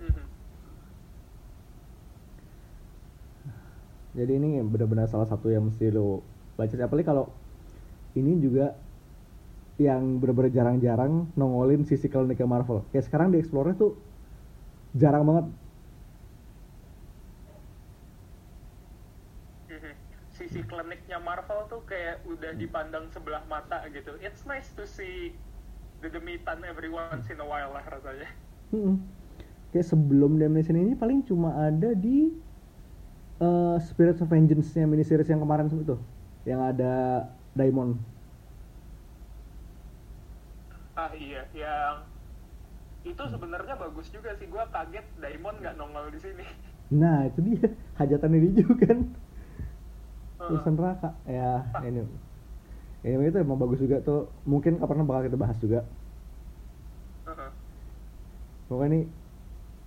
[0.06, 0.21] Mhm.
[4.15, 6.21] Jadi ini benar-benar salah satu yang mesti lo
[6.56, 6.71] baca.
[6.78, 7.26] Apalagi kalau
[8.15, 8.78] ini juga
[9.82, 12.86] yang benar-benar jarang-jarang nongolin sisi kliniknya Marvel.
[12.93, 13.98] Kayak sekarang di Explorer tuh
[14.95, 15.64] jarang banget.
[20.56, 25.36] Sisi kliniknya Marvel tuh kayak udah dipandang sebelah mata gitu it's nice to see
[26.00, 28.32] the demitan every once in a while lah rasanya
[28.74, 28.96] Mm-mm.
[29.72, 32.32] Kayak sebelum Damnation ini paling cuma ada di
[33.41, 35.96] eh, Spirits of Vengeance-nya miniseries yang kemarin itu.
[36.48, 36.94] Yang ada
[37.56, 38.00] Daimon.
[40.96, 41.96] ah iya yang
[43.06, 46.46] itu sebenarnya bagus juga sih gua kaget Daimon nggak nongol di sini
[46.94, 47.65] Nah, itu dia.
[47.98, 49.00] Hajatan ini juga kan.
[50.51, 51.10] Urusan neraka.
[51.25, 52.05] Ya, ini.
[53.05, 54.29] Ini itu emang bagus juga tuh.
[54.49, 55.86] Mungkin kapan bakal kita bahas juga.
[58.65, 59.01] Pokoknya ini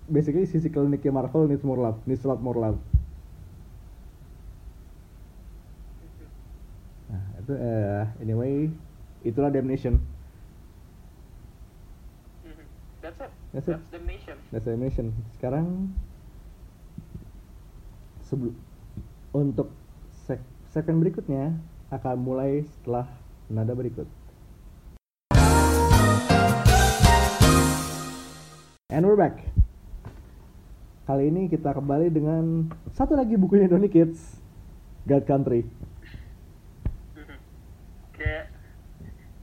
[0.06, 2.78] basically sisi kliniknya Marvel needs more love, needs a lot more love.
[7.10, 8.70] Nah, itu eh anyway
[9.26, 9.98] itulah Damnation.
[12.46, 12.64] Mhm.
[13.02, 13.90] that's it That's that's, it.
[13.90, 15.06] the nation That's Damnation.
[15.34, 15.90] Sekarang
[18.28, 18.54] sebelum
[19.34, 19.72] untuk
[20.28, 21.56] seg segmen berikutnya
[21.88, 23.08] akan mulai setelah
[23.48, 24.04] nada berikut.
[28.92, 29.40] And we're back.
[31.08, 34.36] Kali ini kita kembali dengan satu lagi bukunya Donny Kids,
[35.08, 35.64] God Country.
[38.12, 38.52] Kayak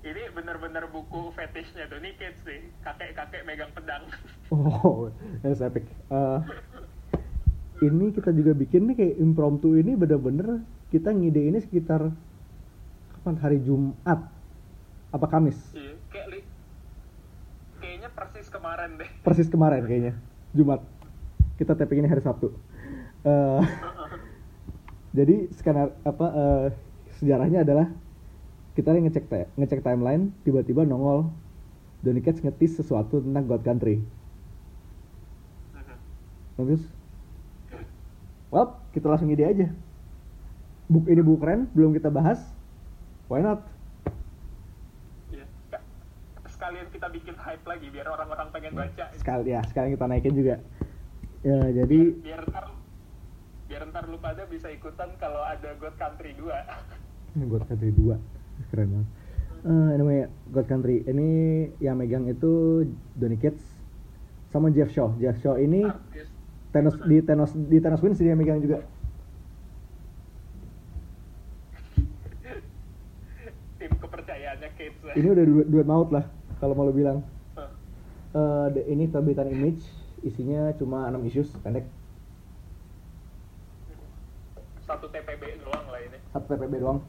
[0.05, 4.05] ini bener-bener buku fetishnya nih kids sih kakek-kakek megang pedang
[4.53, 5.09] Oh,
[5.41, 5.89] that's epic.
[6.13, 6.39] Eh,
[7.83, 12.07] ini kita juga bikin nih kayak impromptu ini bener-bener kita ngide ini sekitar
[13.11, 13.35] kapan?
[13.35, 14.19] Hari Jumat
[15.11, 15.57] apa Kamis?
[15.75, 16.47] Iya kayak li-
[17.83, 19.09] kayaknya persis kemarin deh.
[19.25, 20.13] Persis kemarin kayaknya
[20.55, 20.79] Jumat.
[21.59, 22.51] Kita tapping ini hari Sabtu.
[23.25, 23.61] Eh,
[25.17, 26.65] jadi skenar apa eh,
[27.19, 27.87] sejarahnya adalah
[28.75, 31.31] kita ngecek ngecek timeline tiba-tiba nongol.
[32.05, 33.97] Donny Cates ngetis sesuatu tentang God Country.
[35.73, 35.97] Mhm.
[36.55, 36.83] Terus,
[38.49, 39.67] well, kita langsung ide aja.
[40.85, 42.41] Buku ini buku keren, belum kita bahas.
[43.25, 43.65] Why not?
[45.33, 45.45] Iya.
[45.73, 45.85] Ka-
[46.45, 50.55] sekalian kita bikin hype lagi biar orang-orang pengen baca Sekali ya, sekarang kita naikin juga.
[51.45, 52.65] Ya, jadi biar ntar
[53.65, 58.17] biar ntar lu pada bisa ikutan kalau ada God Country 2 God Country 2
[58.69, 59.09] keren banget.
[59.65, 61.29] Eh, anyway, God Country ini
[61.81, 62.85] yang megang itu
[63.17, 63.65] Donny Cates
[64.53, 65.17] sama Jeff Shaw.
[65.17, 66.29] Jeff Shaw ini artis
[66.75, 68.83] Thanos di Thanos di Thanos Wins dia megang juga.
[73.79, 74.69] tim kepercayaannya
[75.03, 75.13] lah.
[75.15, 76.25] Ini udah duet, duet maut lah
[76.59, 77.23] kalau mau lo bilang.
[77.55, 77.71] Huh.
[78.35, 79.83] Eh, the- ini terbitan Image
[80.25, 81.85] isinya cuma 6 issues pendek
[84.81, 86.99] satu TPB doang lah ini satu PPB doang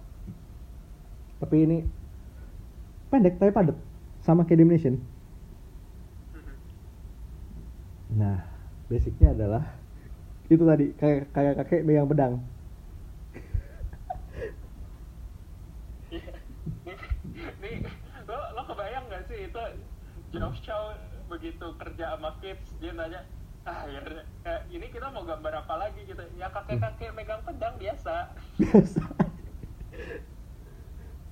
[1.41, 1.79] tapi ini
[3.09, 3.77] pendek tapi padat
[4.21, 5.01] sama kayak Damnation
[6.37, 6.55] Mhm.
[8.21, 8.45] nah
[8.87, 9.65] basicnya adalah
[10.47, 12.35] itu tadi kayak kayak kakek megang pedang.
[17.59, 17.83] Nih,
[18.31, 19.63] lo lo kebayang gak sih itu
[20.31, 20.95] Josh Chow
[21.27, 23.27] begitu kerja sama kids dia nanya
[23.67, 26.07] ah akhirnya eh, ini kita mau gambar apa lagi?
[26.07, 26.23] Gitu.
[26.39, 28.31] Ya kakek kakek megang pedang biasa.
[28.63, 29.03] Biasa.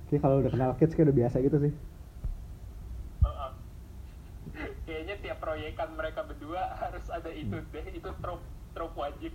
[0.05, 1.73] Oke kalau udah kenal kids kayak udah biasa gitu sih
[4.85, 7.73] kayaknya tiap proyekan mereka berdua harus ada itu hmm.
[7.73, 8.41] deh itu trop
[8.77, 9.33] trop wajib.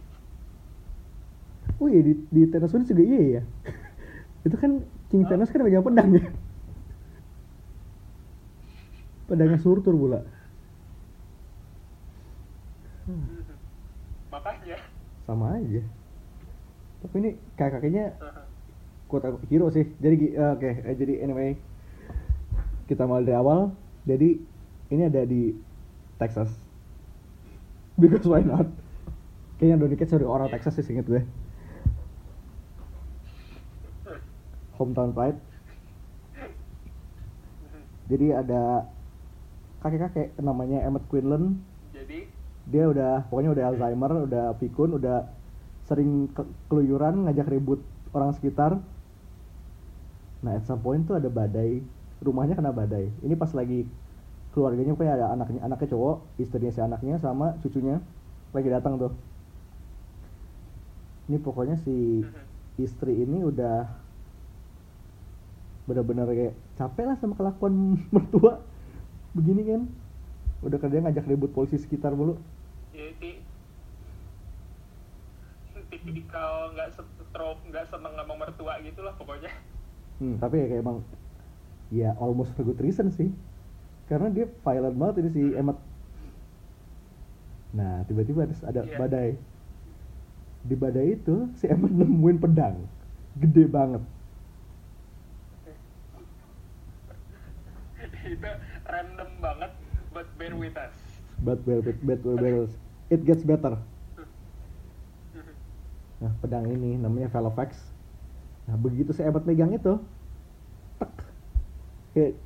[1.81, 3.43] Oh iya di, di tenis pun juga iya ya?
[4.49, 6.29] Itu kan King Thanos kan megang pedang ya?
[9.29, 9.65] Pedangnya hmm.
[9.65, 10.21] surtur pula.
[13.09, 13.17] Hmm.
[13.17, 13.57] hmm.
[14.29, 14.77] makanya.
[15.25, 15.83] Sama aja.
[17.01, 18.13] Tapi ini kakaknya
[19.09, 19.89] kuat aku hero sih.
[20.05, 20.95] Jadi uh, oke okay.
[21.01, 21.57] jadi anyway
[22.93, 23.73] kita mulai dari awal.
[24.05, 24.50] Jadi
[24.91, 25.55] ini ada di
[26.19, 26.51] Texas.
[27.97, 28.67] Because why not?
[29.57, 31.23] Kayaknya Donny Cates dari orang Texas sih inget gue.
[34.81, 35.39] Hometown pride.
[38.11, 38.91] Jadi ada
[39.85, 41.61] kakek-kakek namanya Emmett Quinlan.
[41.95, 42.27] Jadi?
[42.67, 45.31] Dia udah pokoknya udah Alzheimer udah pikun udah
[45.87, 47.85] sering ke- keluyuran ngajak ribut
[48.17, 48.81] orang sekitar.
[50.41, 51.85] Nah at some point tuh ada badai.
[52.25, 53.13] Rumahnya kena badai.
[53.21, 53.85] Ini pas lagi
[54.51, 58.03] keluarganya pokoknya ada anaknya anaknya cowok istrinya si anaknya sama cucunya
[58.51, 59.13] lagi datang tuh.
[61.31, 62.27] Ini pokoknya si
[62.83, 63.87] istri ini udah
[65.87, 67.75] bener-bener kayak capek lah sama kelakuan
[68.15, 68.59] mertua.
[69.31, 69.87] Begini kan
[70.67, 72.35] udah kerja ngajak ribut polisi sekitar mulu.
[72.91, 73.39] Jadi
[75.91, 79.51] tipikal nggak setrop nggak seneng sama mertua gitu lah pokoknya.
[80.19, 80.99] Hmm, tapi ya kayak emang
[81.91, 83.31] ya almost for good reason sih.
[84.11, 85.79] Karena dia violent banget ini si Emmet.
[87.71, 88.99] Nah, tiba-tiba ada, ada Iya.
[88.99, 89.31] badai.
[90.67, 92.83] Di badai itu si Emmet nemuin pedang.
[93.39, 94.03] Gede banget.
[98.35, 98.51] itu
[98.89, 99.73] random banget
[100.11, 100.95] but bear with us
[101.41, 102.69] But well, but, but, well, well,
[103.09, 103.81] it gets better.
[106.21, 107.81] Nah, pedang ini namanya Velofax.
[108.69, 109.97] Nah, begitu si Emmet megang itu,
[111.01, 111.09] tek,
[112.13, 112.37] kayak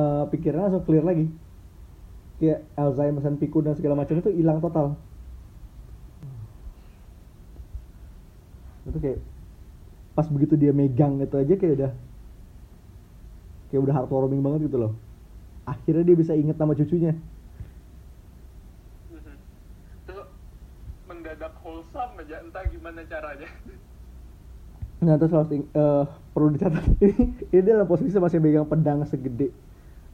[0.00, 1.26] eh, pikirannya langsung clear lagi.
[2.40, 4.96] Kayak Alzheimer dan pikun dan segala macam itu hilang total.
[8.88, 9.20] Itu kayak
[10.16, 11.92] pas begitu dia megang itu aja kayak udah
[13.70, 14.92] kayak udah heartwarming banget gitu loh.
[15.68, 17.12] Akhirnya dia bisa inget nama cucunya.
[19.12, 19.34] Mhm.
[20.08, 20.24] Tuh
[21.06, 23.48] mendadak wholesome aja entah gimana caranya.
[25.00, 29.48] Nah terus harus eh, perlu dicatat ini, ini dalam posisi masih megang pedang segede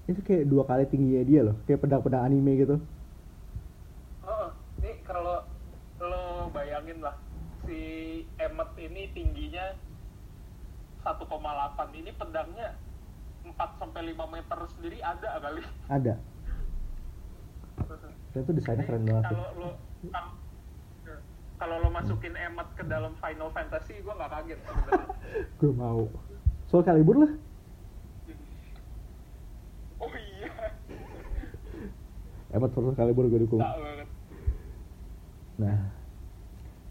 [0.07, 2.77] itu kayak dua kali tingginya dia loh kayak pedang-pedang anime gitu.
[4.23, 4.49] Oh,
[4.79, 5.43] ini kalau
[5.99, 7.19] lo bayangin lah
[7.67, 7.79] si
[8.39, 9.75] Emmet ini tingginya
[11.03, 12.79] 1,8 ini pedangnya
[13.43, 15.63] 4 sampai 5 meter sendiri ada kali.
[15.91, 16.15] ada.
[18.31, 19.69] Dan itu desainnya keren banget Kalau lo
[20.13, 20.37] kal-
[21.57, 24.61] kalau lo masukin Emmet ke dalam Final Fantasy, gue nggak kaget
[25.59, 26.07] gue mau.
[26.71, 27.33] Soal kalibur lah
[29.97, 30.53] Oh iya,
[32.57, 33.61] Emmet versus kalibur gue dukung.
[33.61, 34.09] Tak banget.
[35.61, 35.79] nah.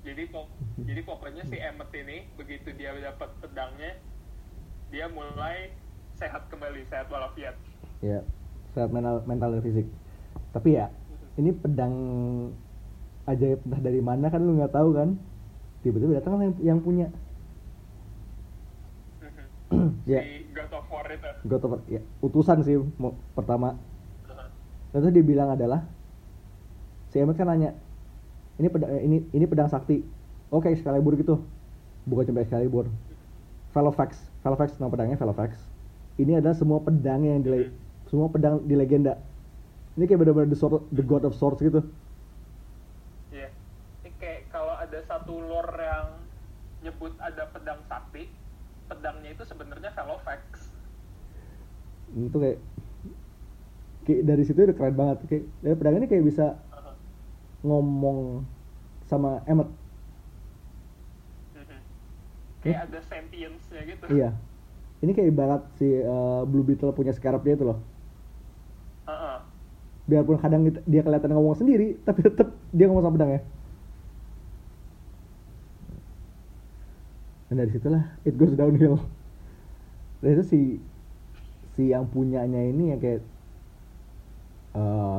[0.05, 0.45] Jadi pok
[0.86, 3.97] jadi pokoknya si Emmet ini begitu dia dapat pedangnya,
[4.93, 5.74] dia mulai
[6.22, 7.57] sehat kembali, sehat walafiat.
[8.05, 8.22] ya
[8.78, 9.88] sehat mental mental dan fisik.
[10.53, 10.93] Tapi ya
[11.41, 11.95] ini pedang
[13.26, 15.18] ajaib entah dari mana kan lu nggak tahu kan?
[15.82, 17.07] Tiba-tiba datang yang, yang punya.
[20.05, 21.30] Ya Si God of War itu.
[21.49, 22.78] God of War, ya utusan sih
[23.34, 23.74] pertama
[24.96, 25.84] Terus dia bilang adalah
[27.12, 27.76] si Emmet kan nanya
[28.56, 30.00] ini pedang eh, ini ini pedang sakti.
[30.48, 31.43] Oke Excalibur gitu.
[32.08, 32.88] Bukan cuma Excalibur.
[33.76, 35.60] Velofax Velofax nama pedangnya Velofax
[36.16, 37.72] ini adalah semua pedang yang di le-
[38.08, 39.20] semua pedang di legenda.
[40.00, 41.84] Ini kayak benar-benar the, sword- the god of swords gitu.
[43.36, 43.52] Iya.
[44.04, 46.08] Ini kayak kalau ada satu lore yang
[46.88, 48.32] nyebut ada pedang sakti,
[48.88, 50.72] pedangnya itu sebenarnya Velofax.
[52.16, 52.64] itu kayak
[54.06, 55.18] kayak dari situ udah keren banget.
[55.28, 56.45] Kayak dari pedang ini kayak bisa
[57.66, 58.45] ngomong
[59.10, 59.70] sama Emmet.
[61.58, 61.80] Mhm.
[62.62, 64.06] Kayak ada sentience-nya gitu.
[64.14, 64.30] iya.
[65.01, 67.82] Ini kayak ibarat si eh, Blue Beetle punya scarab dia itu loh.
[70.06, 73.41] Biarpun kadang dia kelihatan ngomong sendiri tapi tetap dia ngomong sama pedang ya.
[77.49, 79.01] Dan dari situlah it goes downhill.
[80.22, 80.60] Dari itu si
[81.74, 83.26] si yang punyanya ini yang kayak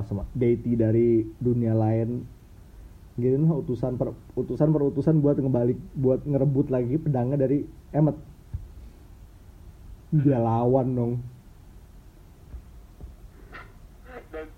[0.05, 2.29] sama deity dari dunia lain
[3.17, 7.65] gitu lah utusan per utusan per utusan buat ngebalik buat ngerebut lagi pedangnya dari
[7.97, 8.17] Emmet
[10.13, 11.13] dia lawan dong
[14.33, 14.49] Dan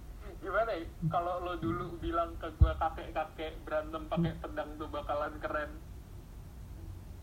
[0.42, 0.86] gimana ya?
[1.06, 5.70] Kalau lo dulu bilang ke gua kakek-kakek berantem pakai pedang tuh bakalan keren,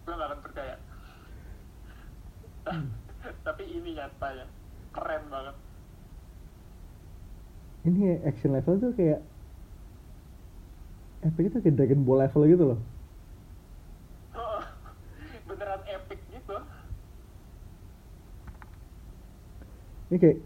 [0.03, 0.75] gua gak akan percaya.
[3.47, 4.45] Tapi ini nyatanya
[4.93, 5.64] keren banget.
[7.85, 9.21] Ini action level tuh kayak
[11.21, 12.79] epic itu kayak Dragon Ball level gitu loh
[15.47, 16.57] Beneran epic gitu.
[20.09, 20.37] ini kayak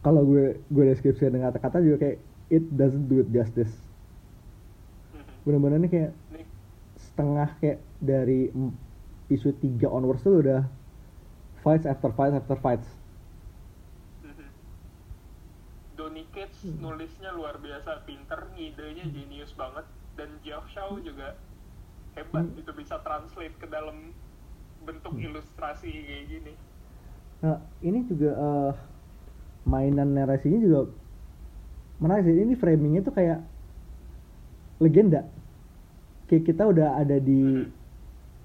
[0.00, 2.16] kalau gue gue deskripsi dengan kata-kata juga kayak
[2.48, 3.72] it doesn't do it justice
[5.12, 5.24] Mhm.
[5.44, 6.44] bener-bener ini kayak Ini
[7.16, 8.48] tengah kayak dari
[9.28, 10.64] isu 3 onwards tuh udah
[11.60, 12.88] fights after fights after fights
[14.22, 14.46] Mhm.
[15.92, 16.47] Donny Cates Hmm.
[16.64, 19.86] Nulisnya luar biasa pinter, ngidenya jenius banget
[20.18, 21.38] dan Geoff Shaw juga
[22.18, 22.58] hebat Hmm.
[22.58, 24.10] itu bisa translate ke dalam
[24.82, 26.52] bentuk ilustrasi kayak gini.
[27.38, 28.72] Nah, ini juga eh,
[29.62, 30.90] mainan narasinya juga
[32.02, 32.34] menarik sih.
[32.34, 33.38] Ini framingnya tuh kayak
[34.78, 35.26] legenda.
[36.26, 37.70] Kayak kita udah ada di Mhm.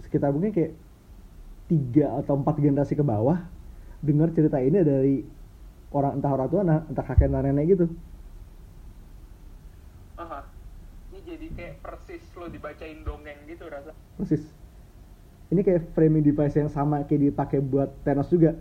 [0.05, 0.73] sekitar mungkin kayak
[1.65, 3.39] tiga atau empat generasi ke bawah
[4.03, 5.15] dengar cerita ini dari
[5.93, 7.85] orang entah orang tua nah, entah kakek entah nenek gitu.
[10.17, 10.41] Aha.
[11.13, 13.93] Ini jadi kayak persis lo dibacain dongeng gitu rasa.
[14.17, 14.43] Persis.
[15.53, 18.57] Ini kayak framing device yang sama kayak dipakai buat Thanos juga.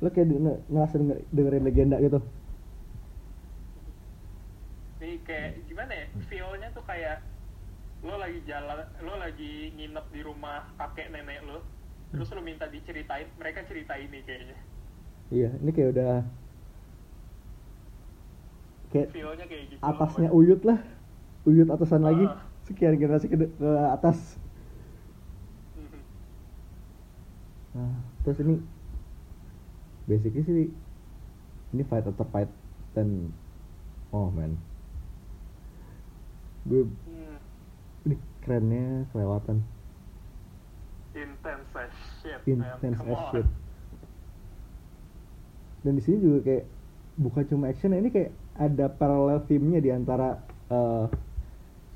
[0.00, 2.20] Lo kayak denger, ngerasa denger, dengerin legenda gitu.
[5.00, 6.06] Ini kayak gimana ya?
[6.32, 7.20] Feel-nya tuh kayak
[8.00, 11.60] lo lagi jalan, lo lagi nginep di rumah kakek nenek lo,
[12.12, 14.56] terus lo minta diceritain, mereka cerita ini kayaknya.
[15.28, 16.12] Iya, ini kayak udah
[18.94, 19.80] kayak Feel-nya kayak gitu.
[19.82, 20.78] atasnya uyut lah.
[21.42, 22.26] Uyut atasan lagi.
[22.26, 22.42] Ah.
[22.66, 24.38] Sekian generasi ke, ke atas.
[25.74, 26.00] Mhm.
[27.74, 28.58] Nah, terus ini
[30.06, 30.68] basically sih
[31.74, 32.50] ini fight after fight
[32.94, 33.34] dan
[34.14, 34.54] oh man
[36.62, 37.38] gue Hmm.
[38.06, 39.66] ini kerennya kelewatan
[41.14, 41.66] Intense
[42.26, 42.66] shit, man.
[42.74, 43.30] intense Come as on.
[43.30, 43.46] shit
[45.82, 46.64] dan di sini juga kayak
[47.16, 51.04] bukan cuma action ini kayak ada parallel theme-nya di antara eh,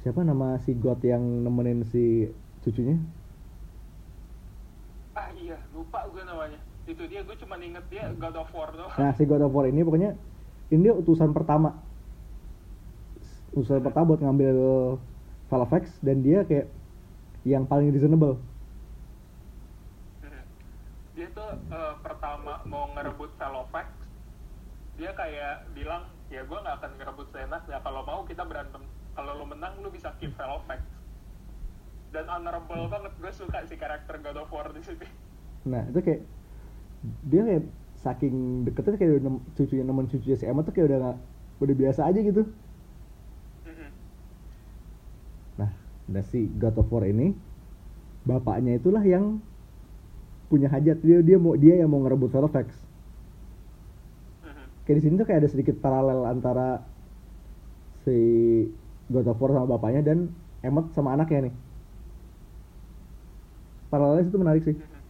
[0.01, 2.31] siapa nama si God yang nemenin si
[2.63, 2.97] cucunya
[5.11, 6.57] Ah iya, lupa gue namanya.
[6.87, 8.95] Itu dia, gue cuma inget dia God of War doang.
[8.95, 10.15] Nah, si God of War ini pokoknya
[10.71, 11.75] ini dia utusan pertama.
[13.51, 14.57] Utusan pertama buat ngambil
[15.51, 16.71] Valvex dan dia kayak
[17.43, 18.39] yang paling reasonable.
[20.23, 20.43] Mhm.
[21.19, 23.91] dia tuh eh, pertama mau ngerebut Velofax
[24.95, 28.85] dia kayak bilang ya gue nggak akan ngerebut Zenas ya kalau mau kita berantem.
[29.11, 30.81] Kalau lo menang lo bisa keep Velofax
[32.15, 35.07] dan honorable banget gue suka si karakter God of War di sini
[35.61, 36.23] Nah, itu kayak
[37.29, 37.65] dia kayak
[38.01, 41.19] saking deketnya kayak udah cucunya nemen cucunya si Emma tuh kayak udah nggak
[41.61, 42.43] udah biasa aja gitu.
[43.69, 43.89] Mhm.
[45.61, 45.71] Nah,
[46.09, 47.37] dan si God of War ini
[48.25, 49.45] bapaknya itulah yang
[50.51, 52.69] punya hajat dia dia mau dia yang mau ngerebut Valvex.
[54.43, 54.65] Mhm.
[54.85, 56.83] kayak di sini tuh kayak ada sedikit paralel antara
[58.03, 58.19] si
[59.07, 61.55] God of War sama bapaknya dan Emmet sama anaknya nih.
[63.89, 64.77] Paralelnya itu menarik sih.
[64.77, 65.01] Mhm.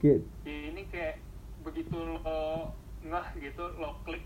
[0.00, 1.18] Kayak ini kayak
[1.64, 2.72] begitu lo
[3.04, 4.24] ngeh gitu lo klik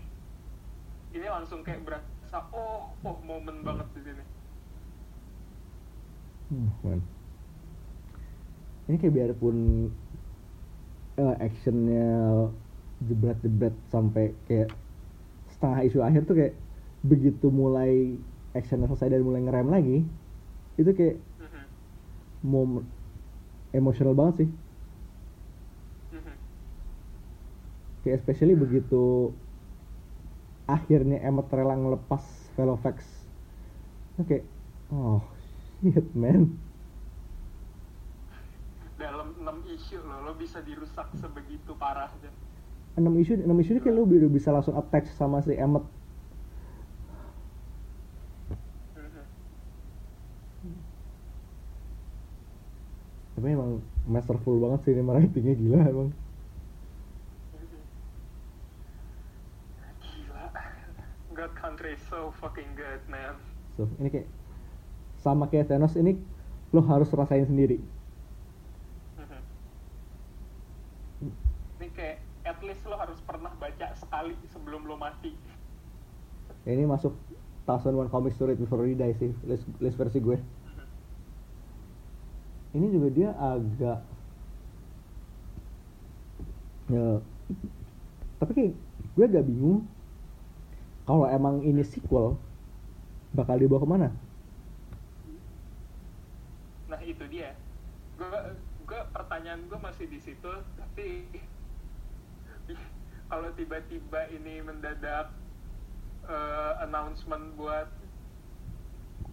[1.15, 4.23] ini langsung kayak berasa oh oh momen banget di sini
[6.51, 6.99] hmm, man.
[8.89, 9.57] Ini kayak biarpun
[11.21, 12.07] eh, actionnya
[13.05, 14.73] jebret-jebret sampai kayak
[15.53, 16.53] setengah isu akhir tuh kayak
[17.05, 18.17] begitu mulai
[18.57, 19.97] actionnya selesai dan mulai ngerem lagi
[20.81, 21.63] itu kayak Mhm.
[22.43, 22.83] momen
[23.77, 24.49] emosional banget sih
[26.11, 26.33] Mhm.
[28.03, 29.31] kayak especially begitu
[30.69, 32.23] akhirnya Emmet rela ngelepas
[32.57, 32.97] Velofax
[34.21, 34.37] oke
[34.93, 35.21] oh
[35.81, 36.51] shit man
[38.99, 39.57] dalam 6
[39.89, 42.29] isu lo lo bisa dirusak sebegitu parahnya
[42.93, 45.81] enam isu enam isu ini kayak udah bisa langsung attach sama si Emmet
[48.93, 49.23] Mhm.
[53.33, 56.09] tapi emang masterful banget sih ini writingnya gila emang
[60.03, 60.45] Gila.
[61.33, 63.33] God Country is so fucking good, man.
[63.73, 64.27] so ini kayak
[65.17, 66.13] sama kayak Thanos ini
[66.69, 67.81] lo harus rasain sendiri
[69.17, 69.41] Mhm.
[71.79, 75.33] Ini kayak at least lo harus pernah baca sekali sebelum lo mati.
[76.69, 77.17] Ini masuk
[77.65, 80.85] Thousand One Comics to Read Before You Die sih list, list versi gue Mhm.
[82.77, 83.99] ini juga dia agak
[86.89, 87.21] ya
[88.41, 88.73] tapi kayak
[89.13, 89.85] gue agak bingung
[91.05, 92.37] kalau emang ini sequel
[93.33, 94.09] bakal dibawa ke mana
[96.89, 97.53] Nah itu dia.
[98.17, 98.57] Gue
[98.89, 101.29] gue pertanyaan gue masih di situ, tapi
[103.29, 105.29] kalau tiba-tiba ini mendadak
[106.25, 107.87] eh, announcement buat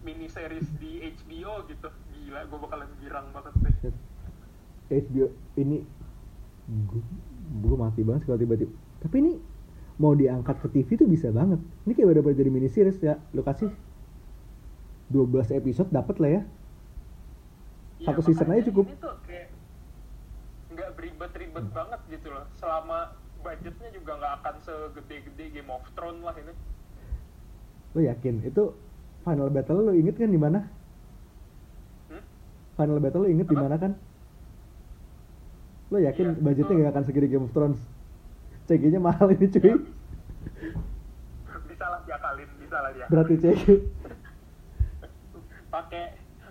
[0.05, 3.75] mini series di HBO gitu, gila gue bakalan girang banget deh.
[4.87, 5.27] HBO
[5.59, 5.83] ini
[7.59, 8.71] gue, mati banget kalau tiba-tiba.
[9.03, 9.33] Tapi ini
[9.97, 11.59] mau diangkat ke TV tuh bisa banget.
[11.83, 13.19] Ini kayak bener-bener jadi mini series ya.
[13.33, 13.73] Lo kasih
[15.11, 16.41] 12 episode dapat lah ya.
[17.97, 18.85] Iya, Satu season makanya aja cukup.
[18.85, 19.47] Ini tuh kayak
[20.77, 22.45] nggak beribet-ribet banget gitu loh.
[22.61, 23.17] Selama
[23.47, 26.51] budgetnya juga nggak akan segede-gede Game of Thrones lah ini.
[27.89, 28.63] lo yakin itu
[29.23, 30.67] final battle lo inget kan di mana
[32.07, 32.21] Hmm?
[32.75, 33.95] final battle lo inget di mana kan
[35.87, 37.79] lo yakin Iya, budgetnya nggak akan segede Game of Thrones
[38.65, 39.75] CG-nya mahal ini cuy Iya.
[41.65, 43.07] bisa lah diakalin, bisa lah dia.
[43.07, 43.63] berarti CG
[45.67, 46.03] Pakai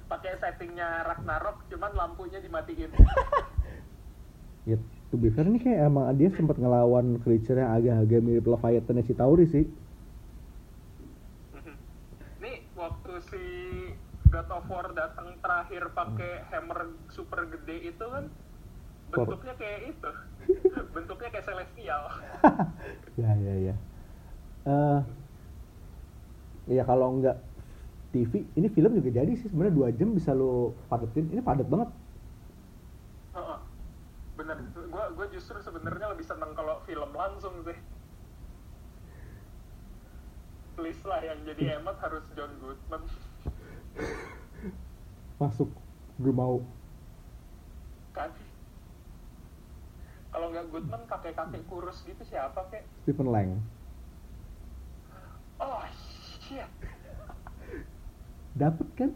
[0.06, 2.90] pakai settingnya Ragnarok, cuman lampunya dimatiin.
[4.64, 4.78] ya
[5.10, 9.14] to be fair nih kayak emang dia sempat ngelawan creature yang agak-agak mirip Leviathan si
[9.14, 9.64] Tauri sih
[12.42, 13.44] Nih waktu si
[14.30, 18.26] God of War datang terakhir pakai hammer super gede itu kan
[19.06, 20.10] bentuknya kayak itu.
[20.94, 22.02] bentuknya kayak celestial.
[23.20, 23.74] ya ya ya
[24.66, 25.00] eh
[26.66, 27.38] ya kalau nggak
[28.10, 31.90] TV ini film juga jadi sih sebenarnya dua jam bisa lo padetin ini padat banget.
[34.36, 34.56] Bener,
[34.92, 37.78] gua gua justru sebenarnya lebih seneng kalau film langsung sih.
[40.76, 43.00] Please lah yang jadi Emmet harus John Goodman.
[45.36, 45.68] masuk
[46.16, 46.64] gue mau
[48.16, 48.32] Kan?
[50.32, 52.84] Kalau nggak Goodman kakek-kakek kurus gitu siapa kek?
[53.04, 53.60] Stephen Lang
[55.56, 55.80] Oh
[56.44, 56.68] shit,
[58.52, 59.10] dapet kan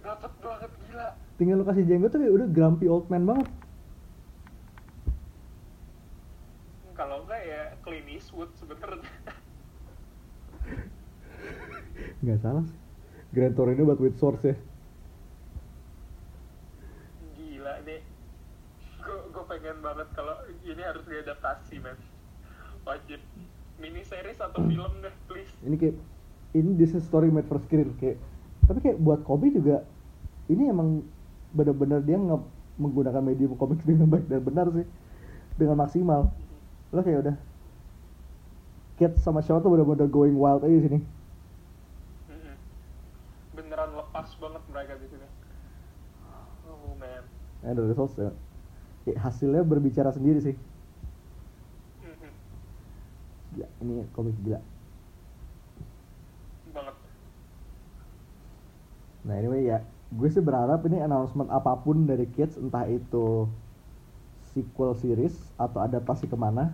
[0.00, 1.08] dapet banget gila.
[1.36, 3.48] tinggal lo kasih jenggot tuh udah grumpy old man banget
[6.96, 9.12] Kalau enggak ya Clint Eastwood sebenarnya.
[12.16, 12.76] nggak salah sih
[13.30, 14.56] Grand Torino buat with source ya
[17.36, 18.00] Gila nih.
[19.00, 20.34] Gue gue pengen banget kalau
[20.64, 21.96] ini harus diadaptasi men.
[22.82, 23.20] Wajib.
[23.76, 25.52] Mini series atau film deh please.
[25.60, 25.96] ini kayak
[26.56, 28.16] ini this is story made for screen kayak
[28.64, 29.84] tapi kayak buat komik juga
[30.48, 31.04] ini emang
[31.52, 32.40] bener-bener dia nge
[32.80, 34.88] menggunakan medium komik dengan baik dan benar sih
[35.60, 36.32] dengan maksimal
[36.96, 37.36] lo kayak udah
[38.96, 40.98] Kids sama Shaw tuh bener-bener going wild aja di sini
[42.26, 42.56] Mm-mm.
[43.52, 45.26] Beneran lepas banget mereka di sini.
[46.66, 47.22] Oh man.
[47.62, 48.32] and the results ya,
[49.02, 50.56] kayak hasilnya berbicara sendiri sih
[52.00, 52.30] Mhm.
[53.52, 54.60] gila ini komik gila
[56.70, 56.96] Banget.
[59.22, 59.78] nah anyway ya
[60.08, 63.50] gue sih berharap ini announcement apa pun dari Kids entah itu
[64.52, 66.72] sequel series atau adaptasi ke mana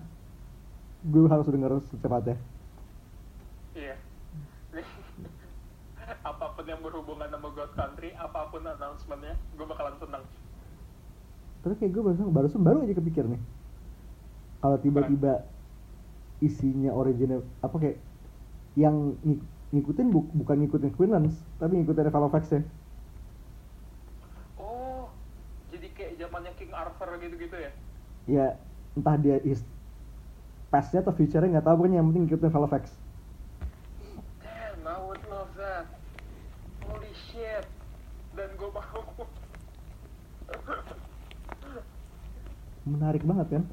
[1.02, 2.36] gue harus denger secepatnya
[3.72, 3.96] Iya.
[6.22, 10.24] apa pun yang berhubungan sama God Country, apa pun announcementnya, gue bakalan seneng.
[11.62, 13.38] tapi kayak gue barusan barusan baru aja kepikir nih
[14.58, 15.46] kalau tiba-tiba
[16.38, 17.96] isinya original apa kayak
[18.74, 22.66] yang ngik- ngikutin bu- bukan ngikutin Queenlands tapi ngikutin Valovex ya
[24.58, 25.06] Oh,
[25.70, 27.70] jadi kayak zamannya King Arthur gitu-gitu ya?
[28.26, 28.46] ya
[28.92, 29.62] entah dia is
[30.72, 32.84] pastnya atau future-nya nggak tahu pokoknya yang penting ngikutin Valovex
[34.40, 35.84] Damn, I would love that.
[36.88, 37.68] Holy shit.
[38.32, 39.04] Dan gue mau.
[42.82, 43.64] menarik banget kan?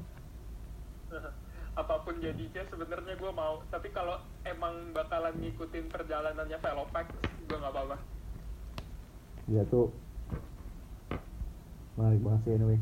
[1.74, 3.64] Apa pun jadinya sebenarnya gue mau.
[3.72, 7.08] Tapi kalau emang bakalan ngikutin perjalanannya Velopax
[7.48, 7.96] gue nggak apa-apa.
[9.48, 9.88] Ya tuh.
[11.96, 12.78] Menarik banget sih anyway.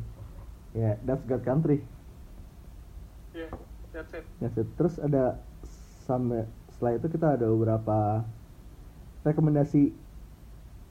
[0.74, 1.86] Ya that's God Country.
[3.32, 3.54] Yeah
[4.02, 4.68] it.
[4.78, 5.42] Terus ada
[6.06, 8.22] sampai setelah itu kita ada beberapa
[9.26, 9.90] rekomendasi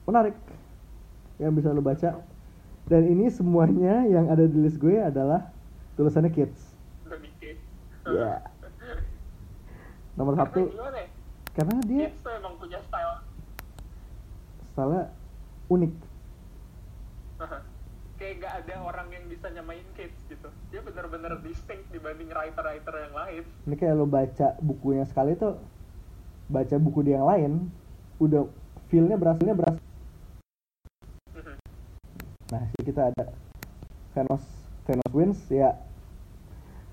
[0.04, 0.36] menarik
[1.40, 2.20] yang bisa lo baca.
[2.88, 5.52] Dan ini semuanya yang ada di list gue adalah
[5.96, 6.72] tulisannya kids.
[7.40, 7.60] kids
[8.08, 8.40] Ya.
[10.16, 11.08] Nomor Karena satu gimana ya
[11.58, 13.18] karena dia kids tuh emang punya style
[14.70, 15.10] stylenya
[15.66, 15.92] unik.
[18.18, 20.17] kayak gak ada orang yang bisa nyamain kids
[20.68, 25.56] dia bener-bener distinct dibanding writer-writer yang lain Ini kayak lo baca bukunya sekali tuh
[26.48, 27.52] baca buku dia yang lain
[28.18, 28.48] udah
[28.88, 29.76] feelnya berasnya beras.
[32.48, 33.24] Nah, sih kita ada
[34.16, 34.40] Thanos
[34.88, 35.76] Thanos wins ya.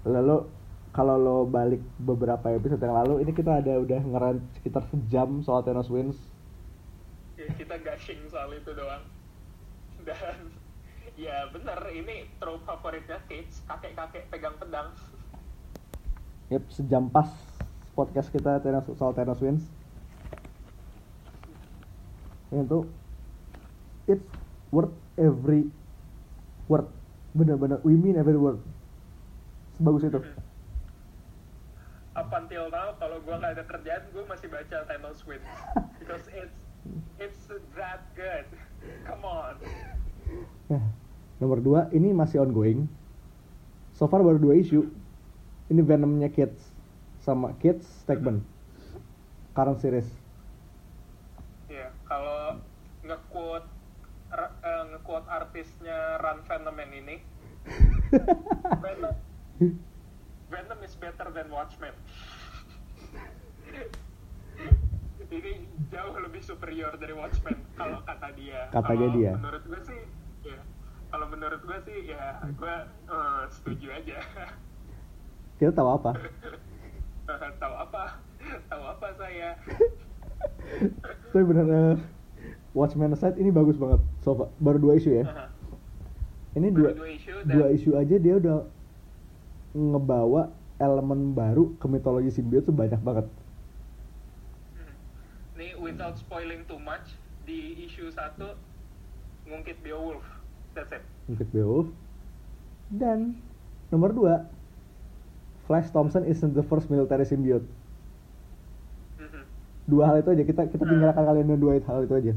[0.04, 0.44] Lalu
[0.92, 5.64] kalau lo balik beberapa episode yang lalu, ini kita ada udah ngeren sekitar sejam soal
[5.64, 6.20] Thanos wins.
[7.36, 9.04] ya, kita gushing soal itu doang
[10.08, 10.55] dan
[11.16, 11.80] ya bener.
[11.92, 13.52] Ini trope favoritnya Cage.
[13.68, 14.92] Kakek-kakek pegang pedang.
[16.54, 17.28] Yep sejam pas
[17.98, 19.64] podcast kita Terence, soal Terence Wins.
[22.54, 22.86] Itu
[24.06, 24.28] it's
[24.70, 25.66] worth every
[26.70, 26.86] word.
[27.34, 28.62] Bener-bener we mean every word.
[29.80, 30.20] Sebagus itu.
[32.16, 35.50] Apa up until now kalau gue gak ada kerjaan gue masih baca Terence Wins.
[35.98, 36.56] Because it's
[37.18, 37.42] it's
[37.74, 38.46] that good.
[39.10, 39.58] Come on.
[40.70, 41.05] Yeah.
[41.40, 42.88] Nomor dua, ini masih ongoing.
[43.92, 44.88] So far baru dua isu.
[45.68, 46.72] Ini Venomnya Kids
[47.20, 48.40] sama Kids Stegman.
[49.52, 50.08] Current series.
[51.68, 52.62] Iya, kalau
[53.02, 53.68] nge-quote
[54.30, 57.16] ra- eh, nge-quote artisnya Run Venom yang ini,
[58.84, 59.16] Venom,
[60.52, 61.96] Venom is better than Watchmen.
[65.36, 68.70] ini jauh lebih superior dari Watchmen kalau kata dia.
[68.70, 69.32] Katanya Kalau dia.
[69.34, 70.02] Menurut gue sih.
[71.16, 72.76] Kalau menurut gue sih, ya gue
[73.08, 74.20] eh, setuju aja.
[75.64, 76.12] Kita tahu apa?
[77.56, 78.20] Tahu apa?
[78.68, 79.56] Tahu apa saya?
[81.32, 81.96] Tapi bener eh,
[82.76, 84.04] Watchmen Aside ini bagus banget.
[84.28, 85.48] So far, baru dua isu ya.
[86.52, 88.68] Ini Baru dua, dua isu dan dua isu aja dia udah
[89.72, 90.52] ngebawa
[90.84, 93.32] elemen baru ke mitologi simbiot tuh banyak banget.
[94.76, 94.92] Hmm.
[95.56, 97.16] Nih, without spoiling too much,
[97.48, 98.36] di issue 1
[99.48, 100.35] ngungkit Beowulf.
[100.76, 101.04] That's it.
[101.26, 101.88] Mungkin Beowulf.
[102.92, 103.40] Dan
[103.90, 104.36] nomor dua,
[105.66, 107.66] Flash Thompson isn't the first military symbiote.
[109.18, 109.42] Mhm.
[109.90, 112.34] Dua hal itu aja kita kita tinggalkan kalian dengan dua hal itu aja.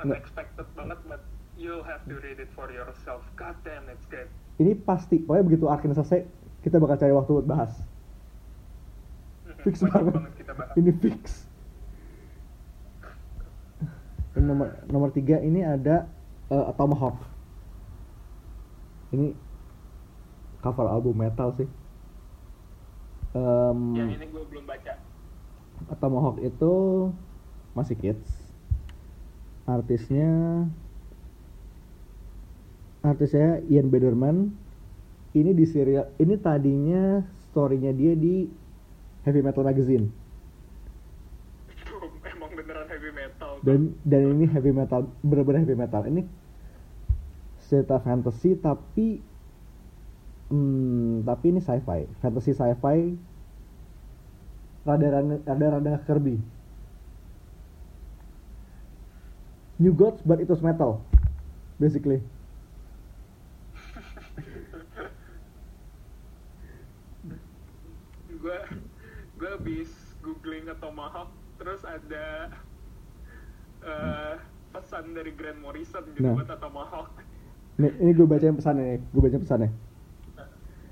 [0.00, 0.16] Nggak.
[0.16, 1.20] Unexpected banget, but
[1.60, 3.20] you'll have to read it for yourself.
[3.36, 4.30] God damn, it's good.
[4.56, 6.24] Ini pasti, pokoknya begitu arcnya selesai,
[6.64, 7.72] kita bakal cari waktu buat bahas.
[9.44, 9.60] Mhm.
[9.68, 10.12] Fix Wajib banget.
[10.16, 10.72] banget kita bahas.
[10.80, 11.49] Ini fix.
[14.36, 16.06] Ini nomor nomor tiga ini ada
[16.50, 17.18] uh, Tomahawk.
[19.10, 19.34] Ini
[20.62, 21.68] cover album metal sih.
[23.34, 24.94] Em, Yang ini gue belum baca.
[25.98, 26.72] Tomahawk itu
[27.74, 28.28] masih kids.
[29.66, 30.66] Artisnya
[33.02, 34.54] artisnya Ian Bederman.
[35.30, 38.50] Ini di serial ini tadinya storynya dia di
[39.22, 40.10] Heavy Metal Magazine
[42.26, 43.49] Emang beneran heavy metal.
[43.60, 46.02] Dan dan ini heavy metal bener-bener heavy metal.
[46.04, 46.24] Ini
[47.70, 49.22] cerita fantasy tapi
[50.50, 53.14] hmm, tapi ini sci-fi, fantasy sci-fi
[54.82, 55.06] rada
[55.46, 56.40] rada rada Kirby.
[59.80, 61.00] New Gods but it was metal
[61.80, 62.20] basically.
[68.40, 68.58] gue
[69.36, 69.92] gue habis
[70.24, 71.28] googling ke Tomahawk
[71.60, 72.48] terus ada
[73.84, 74.34] eh,
[74.72, 76.34] pesan dari Grant Morrison gitu Nah.
[76.36, 77.08] buat Tomahawk
[77.80, 79.70] Nih, ini gue baca pesannya nih, gue baca pesannya.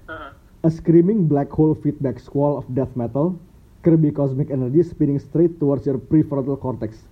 [0.09, 0.31] Heeh.
[0.65, 3.37] A screaming black hole feedback squall of death metal,
[3.85, 7.05] Kirby cosmic energy spinning straight towards your prefrontal cortex.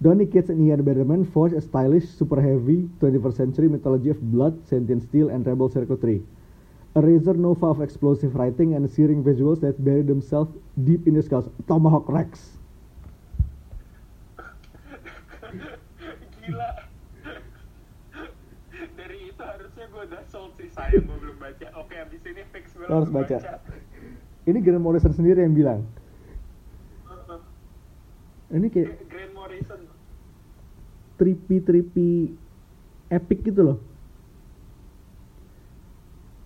[0.00, 4.56] Donny Cates and Ian Bederman forge a stylish, super heavy 21st century mythology of blood,
[4.64, 6.22] sentient steel, and rebel circuitry.
[6.94, 10.50] A razor nova of explosive writing and searing visuals that bury themselves
[10.84, 11.50] deep in the skulls.
[11.66, 12.58] Tomahawk Rex.
[16.48, 16.70] Gila
[18.96, 22.72] dari itu harusnya gue udah sold sih sayang gue belum baca oke abis ini fix
[22.72, 23.38] gue harus langsung baca.
[24.48, 25.84] Ini Grant Morrison sendiri yang bilang.
[28.48, 29.80] Ini kayak Grant Morrison
[31.20, 32.32] trippy-trippy
[33.12, 33.78] epic gitu loh.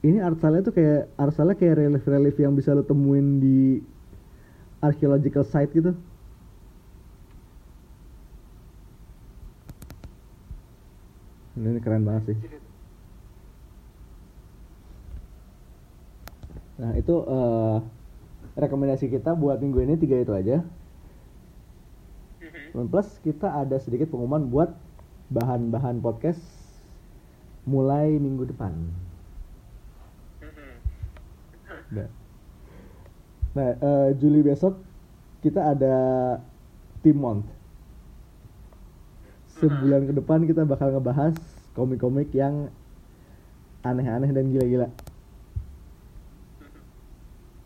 [0.03, 3.79] Ini art style tuh kayak art style kayak relief-relief yang bisa lo temuin di
[4.83, 5.95] archaeological site gitu.
[11.63, 12.39] Ini keren banget sih.
[16.83, 17.77] Nah itu eh,
[18.59, 20.67] rekomendasi kita buat minggu ini tiga itu aja.
[22.43, 22.75] Mhm.
[22.75, 24.75] Dan Plus kita ada sedikit pengumuman buat
[25.31, 26.43] bahan-bahan podcast
[27.63, 28.75] mulai minggu depan.
[30.43, 30.73] Mhm.
[31.95, 32.09] Nah,
[33.55, 34.83] nah eh, Juli besok
[35.39, 35.95] kita ada
[37.07, 37.47] Team Month.
[39.63, 41.39] Sebulan ke depan kita bakal ngebahas
[41.73, 42.69] komik-komik yang
[43.83, 44.89] aneh-aneh dan gila-gila.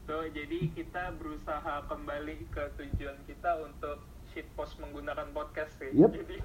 [0.07, 3.99] So, jadi kita berusaha kembali ke tujuan kita untuk
[4.31, 5.91] shitpost menggunakan podcast sih.
[5.99, 6.11] Yep.
[6.15, 6.39] Jadi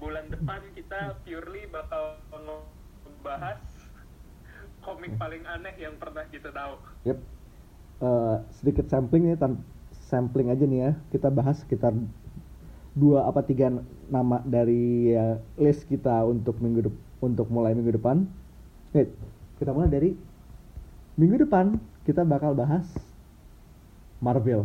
[0.00, 3.60] bulan depan kita purely bakal ngebahas
[4.80, 6.80] komik paling aneh yang pernah kita tahu.
[7.04, 7.18] Yep.
[7.96, 9.36] Eh, sedikit sampling nih,
[10.08, 10.92] sampling aja nih ya.
[11.12, 11.92] Kita bahas sekitar
[12.96, 13.68] dua apa tiga
[14.08, 18.24] nama dari ya, list kita untuk minggu dep- untuk mulai minggu depan.
[18.96, 19.12] Nih,
[19.60, 20.16] kita mulai dari
[21.20, 21.76] minggu depan
[22.08, 22.88] kita bakal bahas
[24.16, 24.64] Marvel.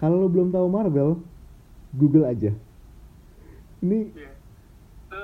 [0.00, 1.20] Kalau lo belum tahu Marvel,
[1.92, 2.56] Google aja.
[3.84, 4.08] Ini.
[4.16, 5.20] Itu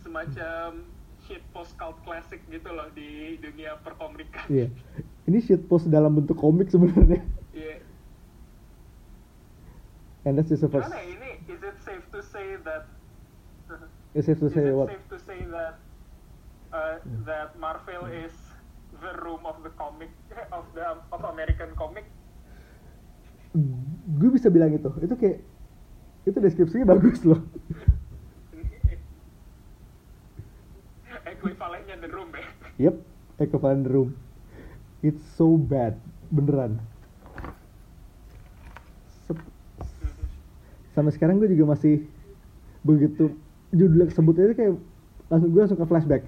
[0.00, 0.88] semacam
[1.28, 4.48] shit post cult classic gitu loh di dunia perkomikan.
[4.48, 4.72] Iya.
[5.28, 7.20] Ini shitpost dalam bentuk komik sebenarnya.
[7.52, 7.84] Iya.
[10.24, 10.88] And that's just the first.
[10.88, 11.30] Gimana ya, ini?
[11.52, 12.88] Is it safe to say that?
[14.16, 14.88] It's safe to is say it what?
[14.88, 15.76] safe to say that
[16.72, 16.96] uh,
[17.28, 18.32] that Marvel is
[19.04, 20.08] the room of the comic
[20.48, 22.08] of the of American comic?
[24.16, 24.88] Gue bisa bilang itu.
[25.04, 25.44] Itu kayak
[26.24, 27.44] itu deskripsinya bagus loh.
[31.98, 32.46] Ekuivalennya the room ya.
[32.78, 32.94] Yep,
[33.42, 34.10] equivalent the room.
[35.02, 35.98] It's so bad,
[36.30, 36.78] beneran.
[39.26, 39.50] Sep-
[40.94, 42.06] Sampai sekarang gue juga masih
[42.82, 43.34] begitu
[43.70, 44.74] judulnya kesebut itu kayak
[45.28, 46.22] langsung gue langsung ke flashback.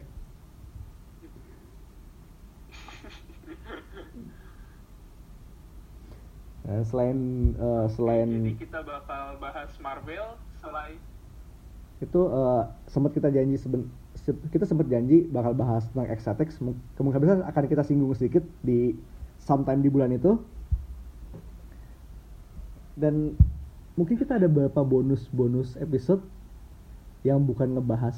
[6.61, 7.18] Nah, selain
[7.57, 10.99] eh, selain Jadi kita bakal bahas Marvel selain
[12.01, 14.00] itu eh, sempat kita janji seben, se-
[14.51, 16.59] kita sempat janji bakal bahas tentang Exatex.
[16.62, 18.95] Mu- kemungkinan akan kita singgung sedikit di
[19.43, 20.37] sometime di bulan itu.
[22.99, 23.35] Dan
[23.97, 26.20] mungkin kita ada beberapa bonus-bonus episode
[27.24, 28.16] yang bukan ngebahas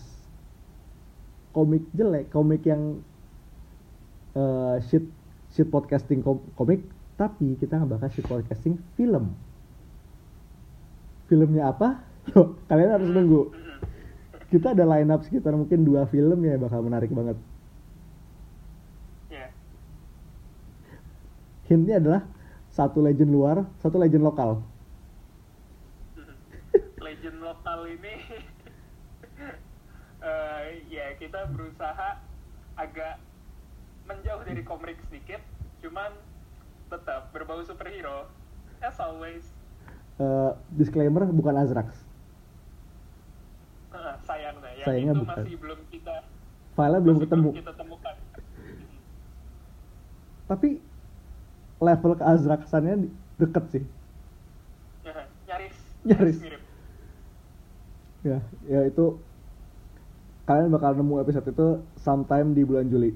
[1.53, 3.05] komik jelek komik yang
[4.33, 5.05] eh, shit
[5.53, 6.81] shit podcasting kom- komik
[7.21, 9.37] tapi kita ngebahas shit podcasting film.
[11.29, 12.03] Filmnya apa?
[12.33, 13.41] Loh, kalian harus nunggu
[14.53, 17.41] kita ada line up sekitar mungkin dua film ya bakal menarik banget.
[19.33, 19.49] Ya.
[21.73, 22.23] Hintnya adalah
[22.69, 24.61] satu legend luar satu legend lokal.
[27.01, 28.13] Legend lokal ini
[30.29, 32.21] eh, ya kita berusaha
[32.77, 33.17] agak
[34.05, 35.41] menjauh dari komik sedikit
[35.81, 36.13] cuman
[36.93, 38.29] tetap berbau superhero
[38.85, 39.49] as always.
[40.21, 42.12] Eh, disclaimer bukan Azrax
[43.93, 45.37] Eh, sayangnya yang Sayangnya itu bukan.
[45.37, 46.15] masih belum kita
[46.73, 47.49] filenya belum ketemu.
[47.53, 48.15] kita temukan.
[50.49, 50.69] Tapi
[51.79, 53.85] level ke Azraxannya di- deket sih.
[55.03, 55.13] Ya,
[55.49, 55.77] nyaris.
[56.03, 56.39] Nyaris.
[56.41, 56.63] mirip.
[58.23, 59.19] Ya ya itu
[60.45, 61.67] kalian bakal nemu episode itu
[61.99, 63.11] sometime di bulan Juli.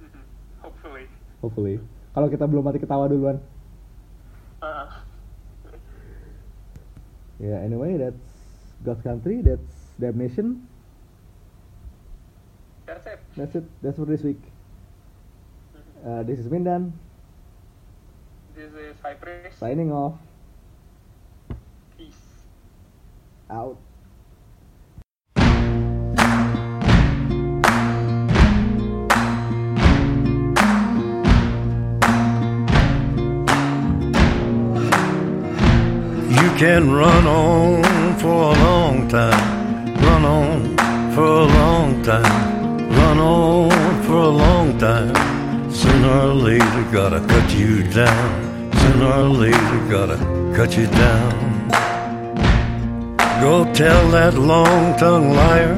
[0.00, 0.22] Mhm.
[0.60, 1.04] hopefully.
[1.40, 1.74] Hopefully.
[2.10, 3.38] Kalau kita belum mati ketawa duluan.
[4.60, 4.88] Eh,
[7.42, 8.33] ya anyway that's
[8.84, 9.60] God Country that's
[9.98, 10.68] Damnation
[12.86, 13.18] that's it.
[13.36, 13.64] That's it.
[13.82, 14.40] That's for this week.
[16.06, 16.92] Uh, this is Mindan
[18.56, 20.14] this is High Priest signing off.
[21.98, 22.14] Peace.
[23.50, 23.78] Out.
[36.30, 37.83] You can run on
[38.24, 40.60] for a long time, run on
[41.14, 45.14] for a long time, run on for a long time.
[45.70, 48.72] Sooner or later, gotta cut you down.
[48.80, 50.18] Sooner or later, gotta
[50.56, 51.34] cut you down.
[53.42, 55.74] Go tell that long tongued liar,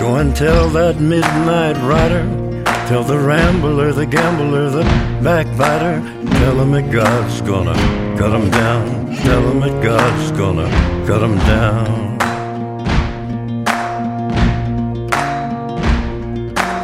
[0.00, 2.41] go and tell that midnight rider.
[2.88, 4.82] Tell the rambler, the gambler, the
[5.22, 6.00] backbiter.
[6.40, 7.74] Tell him that God's gonna
[8.18, 9.16] cut him down.
[9.16, 10.68] Tell him that God's gonna
[11.06, 12.18] cut him down.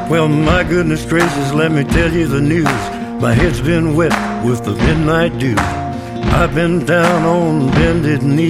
[0.08, 2.64] Well, my goodness gracious, let me tell you the news.
[3.20, 5.56] My head's been wet with the midnight dew.
[5.58, 8.48] I've been down on bended knee,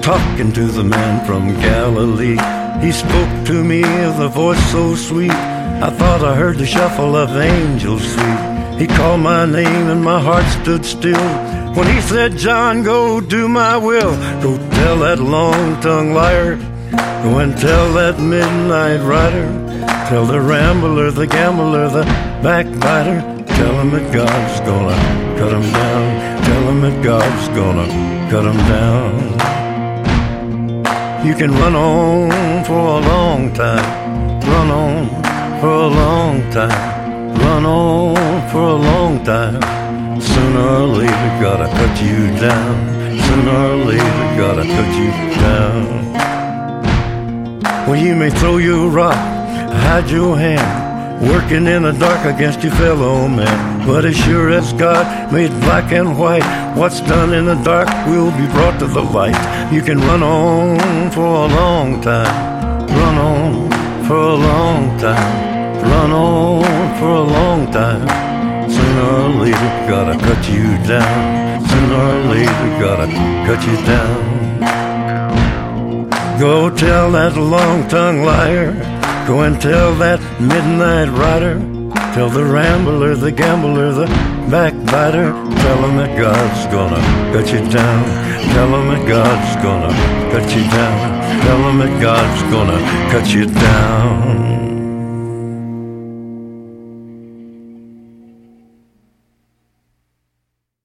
[0.00, 2.38] talking to the man from Galilee.
[2.80, 5.53] He spoke to me with a voice so sweet.
[5.82, 8.78] I thought I heard the shuffle of angels sweet.
[8.78, 11.28] He called my name and my heart stood still.
[11.74, 14.16] When he said, John, go do my will.
[14.42, 16.56] Go tell that long tongued liar.
[17.22, 19.46] Go and tell that midnight rider.
[20.08, 22.04] Tell the rambler, the gambler, the
[22.42, 23.20] backbiter.
[23.46, 24.96] Tell him that God's gonna
[25.38, 26.42] cut him down.
[26.44, 27.86] Tell him that God's gonna
[28.30, 29.44] cut him down.
[31.26, 34.40] You can run on for a long time.
[34.42, 35.23] Run on
[35.64, 37.32] for a long time.
[37.42, 39.62] Run on for a long time.
[40.20, 42.74] Sooner or later, gotta cut you down.
[43.26, 45.10] Sooner or later, gotta cut you
[45.48, 45.84] down.
[47.86, 49.16] Well, you may throw your rock,
[49.86, 50.70] hide your hand,
[51.32, 53.86] working in the dark against your fellow man.
[53.86, 58.32] But as sure as God made black and white, what's done in the dark will
[58.32, 59.40] be brought to the light.
[59.72, 63.70] You can run on for a long time, run on
[64.06, 65.53] for a long time,
[65.90, 68.08] run on for a long time.
[68.70, 71.66] Sooner or later, gotta cut you down.
[71.68, 73.06] Sooner or later, gotta
[73.46, 74.34] cut you down.
[76.38, 78.72] Go tell that long tongued liar.
[79.26, 81.56] Go and tell that midnight rider.
[82.14, 84.06] Tell the rambler, the gambler, the
[84.50, 85.32] backbiter.
[85.32, 87.00] Tell him that God's gonna
[87.32, 88.04] cut you down.
[88.54, 89.92] Tell him that God's gonna
[90.32, 90.98] cut you down.
[91.42, 92.78] Tell him that God's gonna
[93.10, 94.43] cut you down.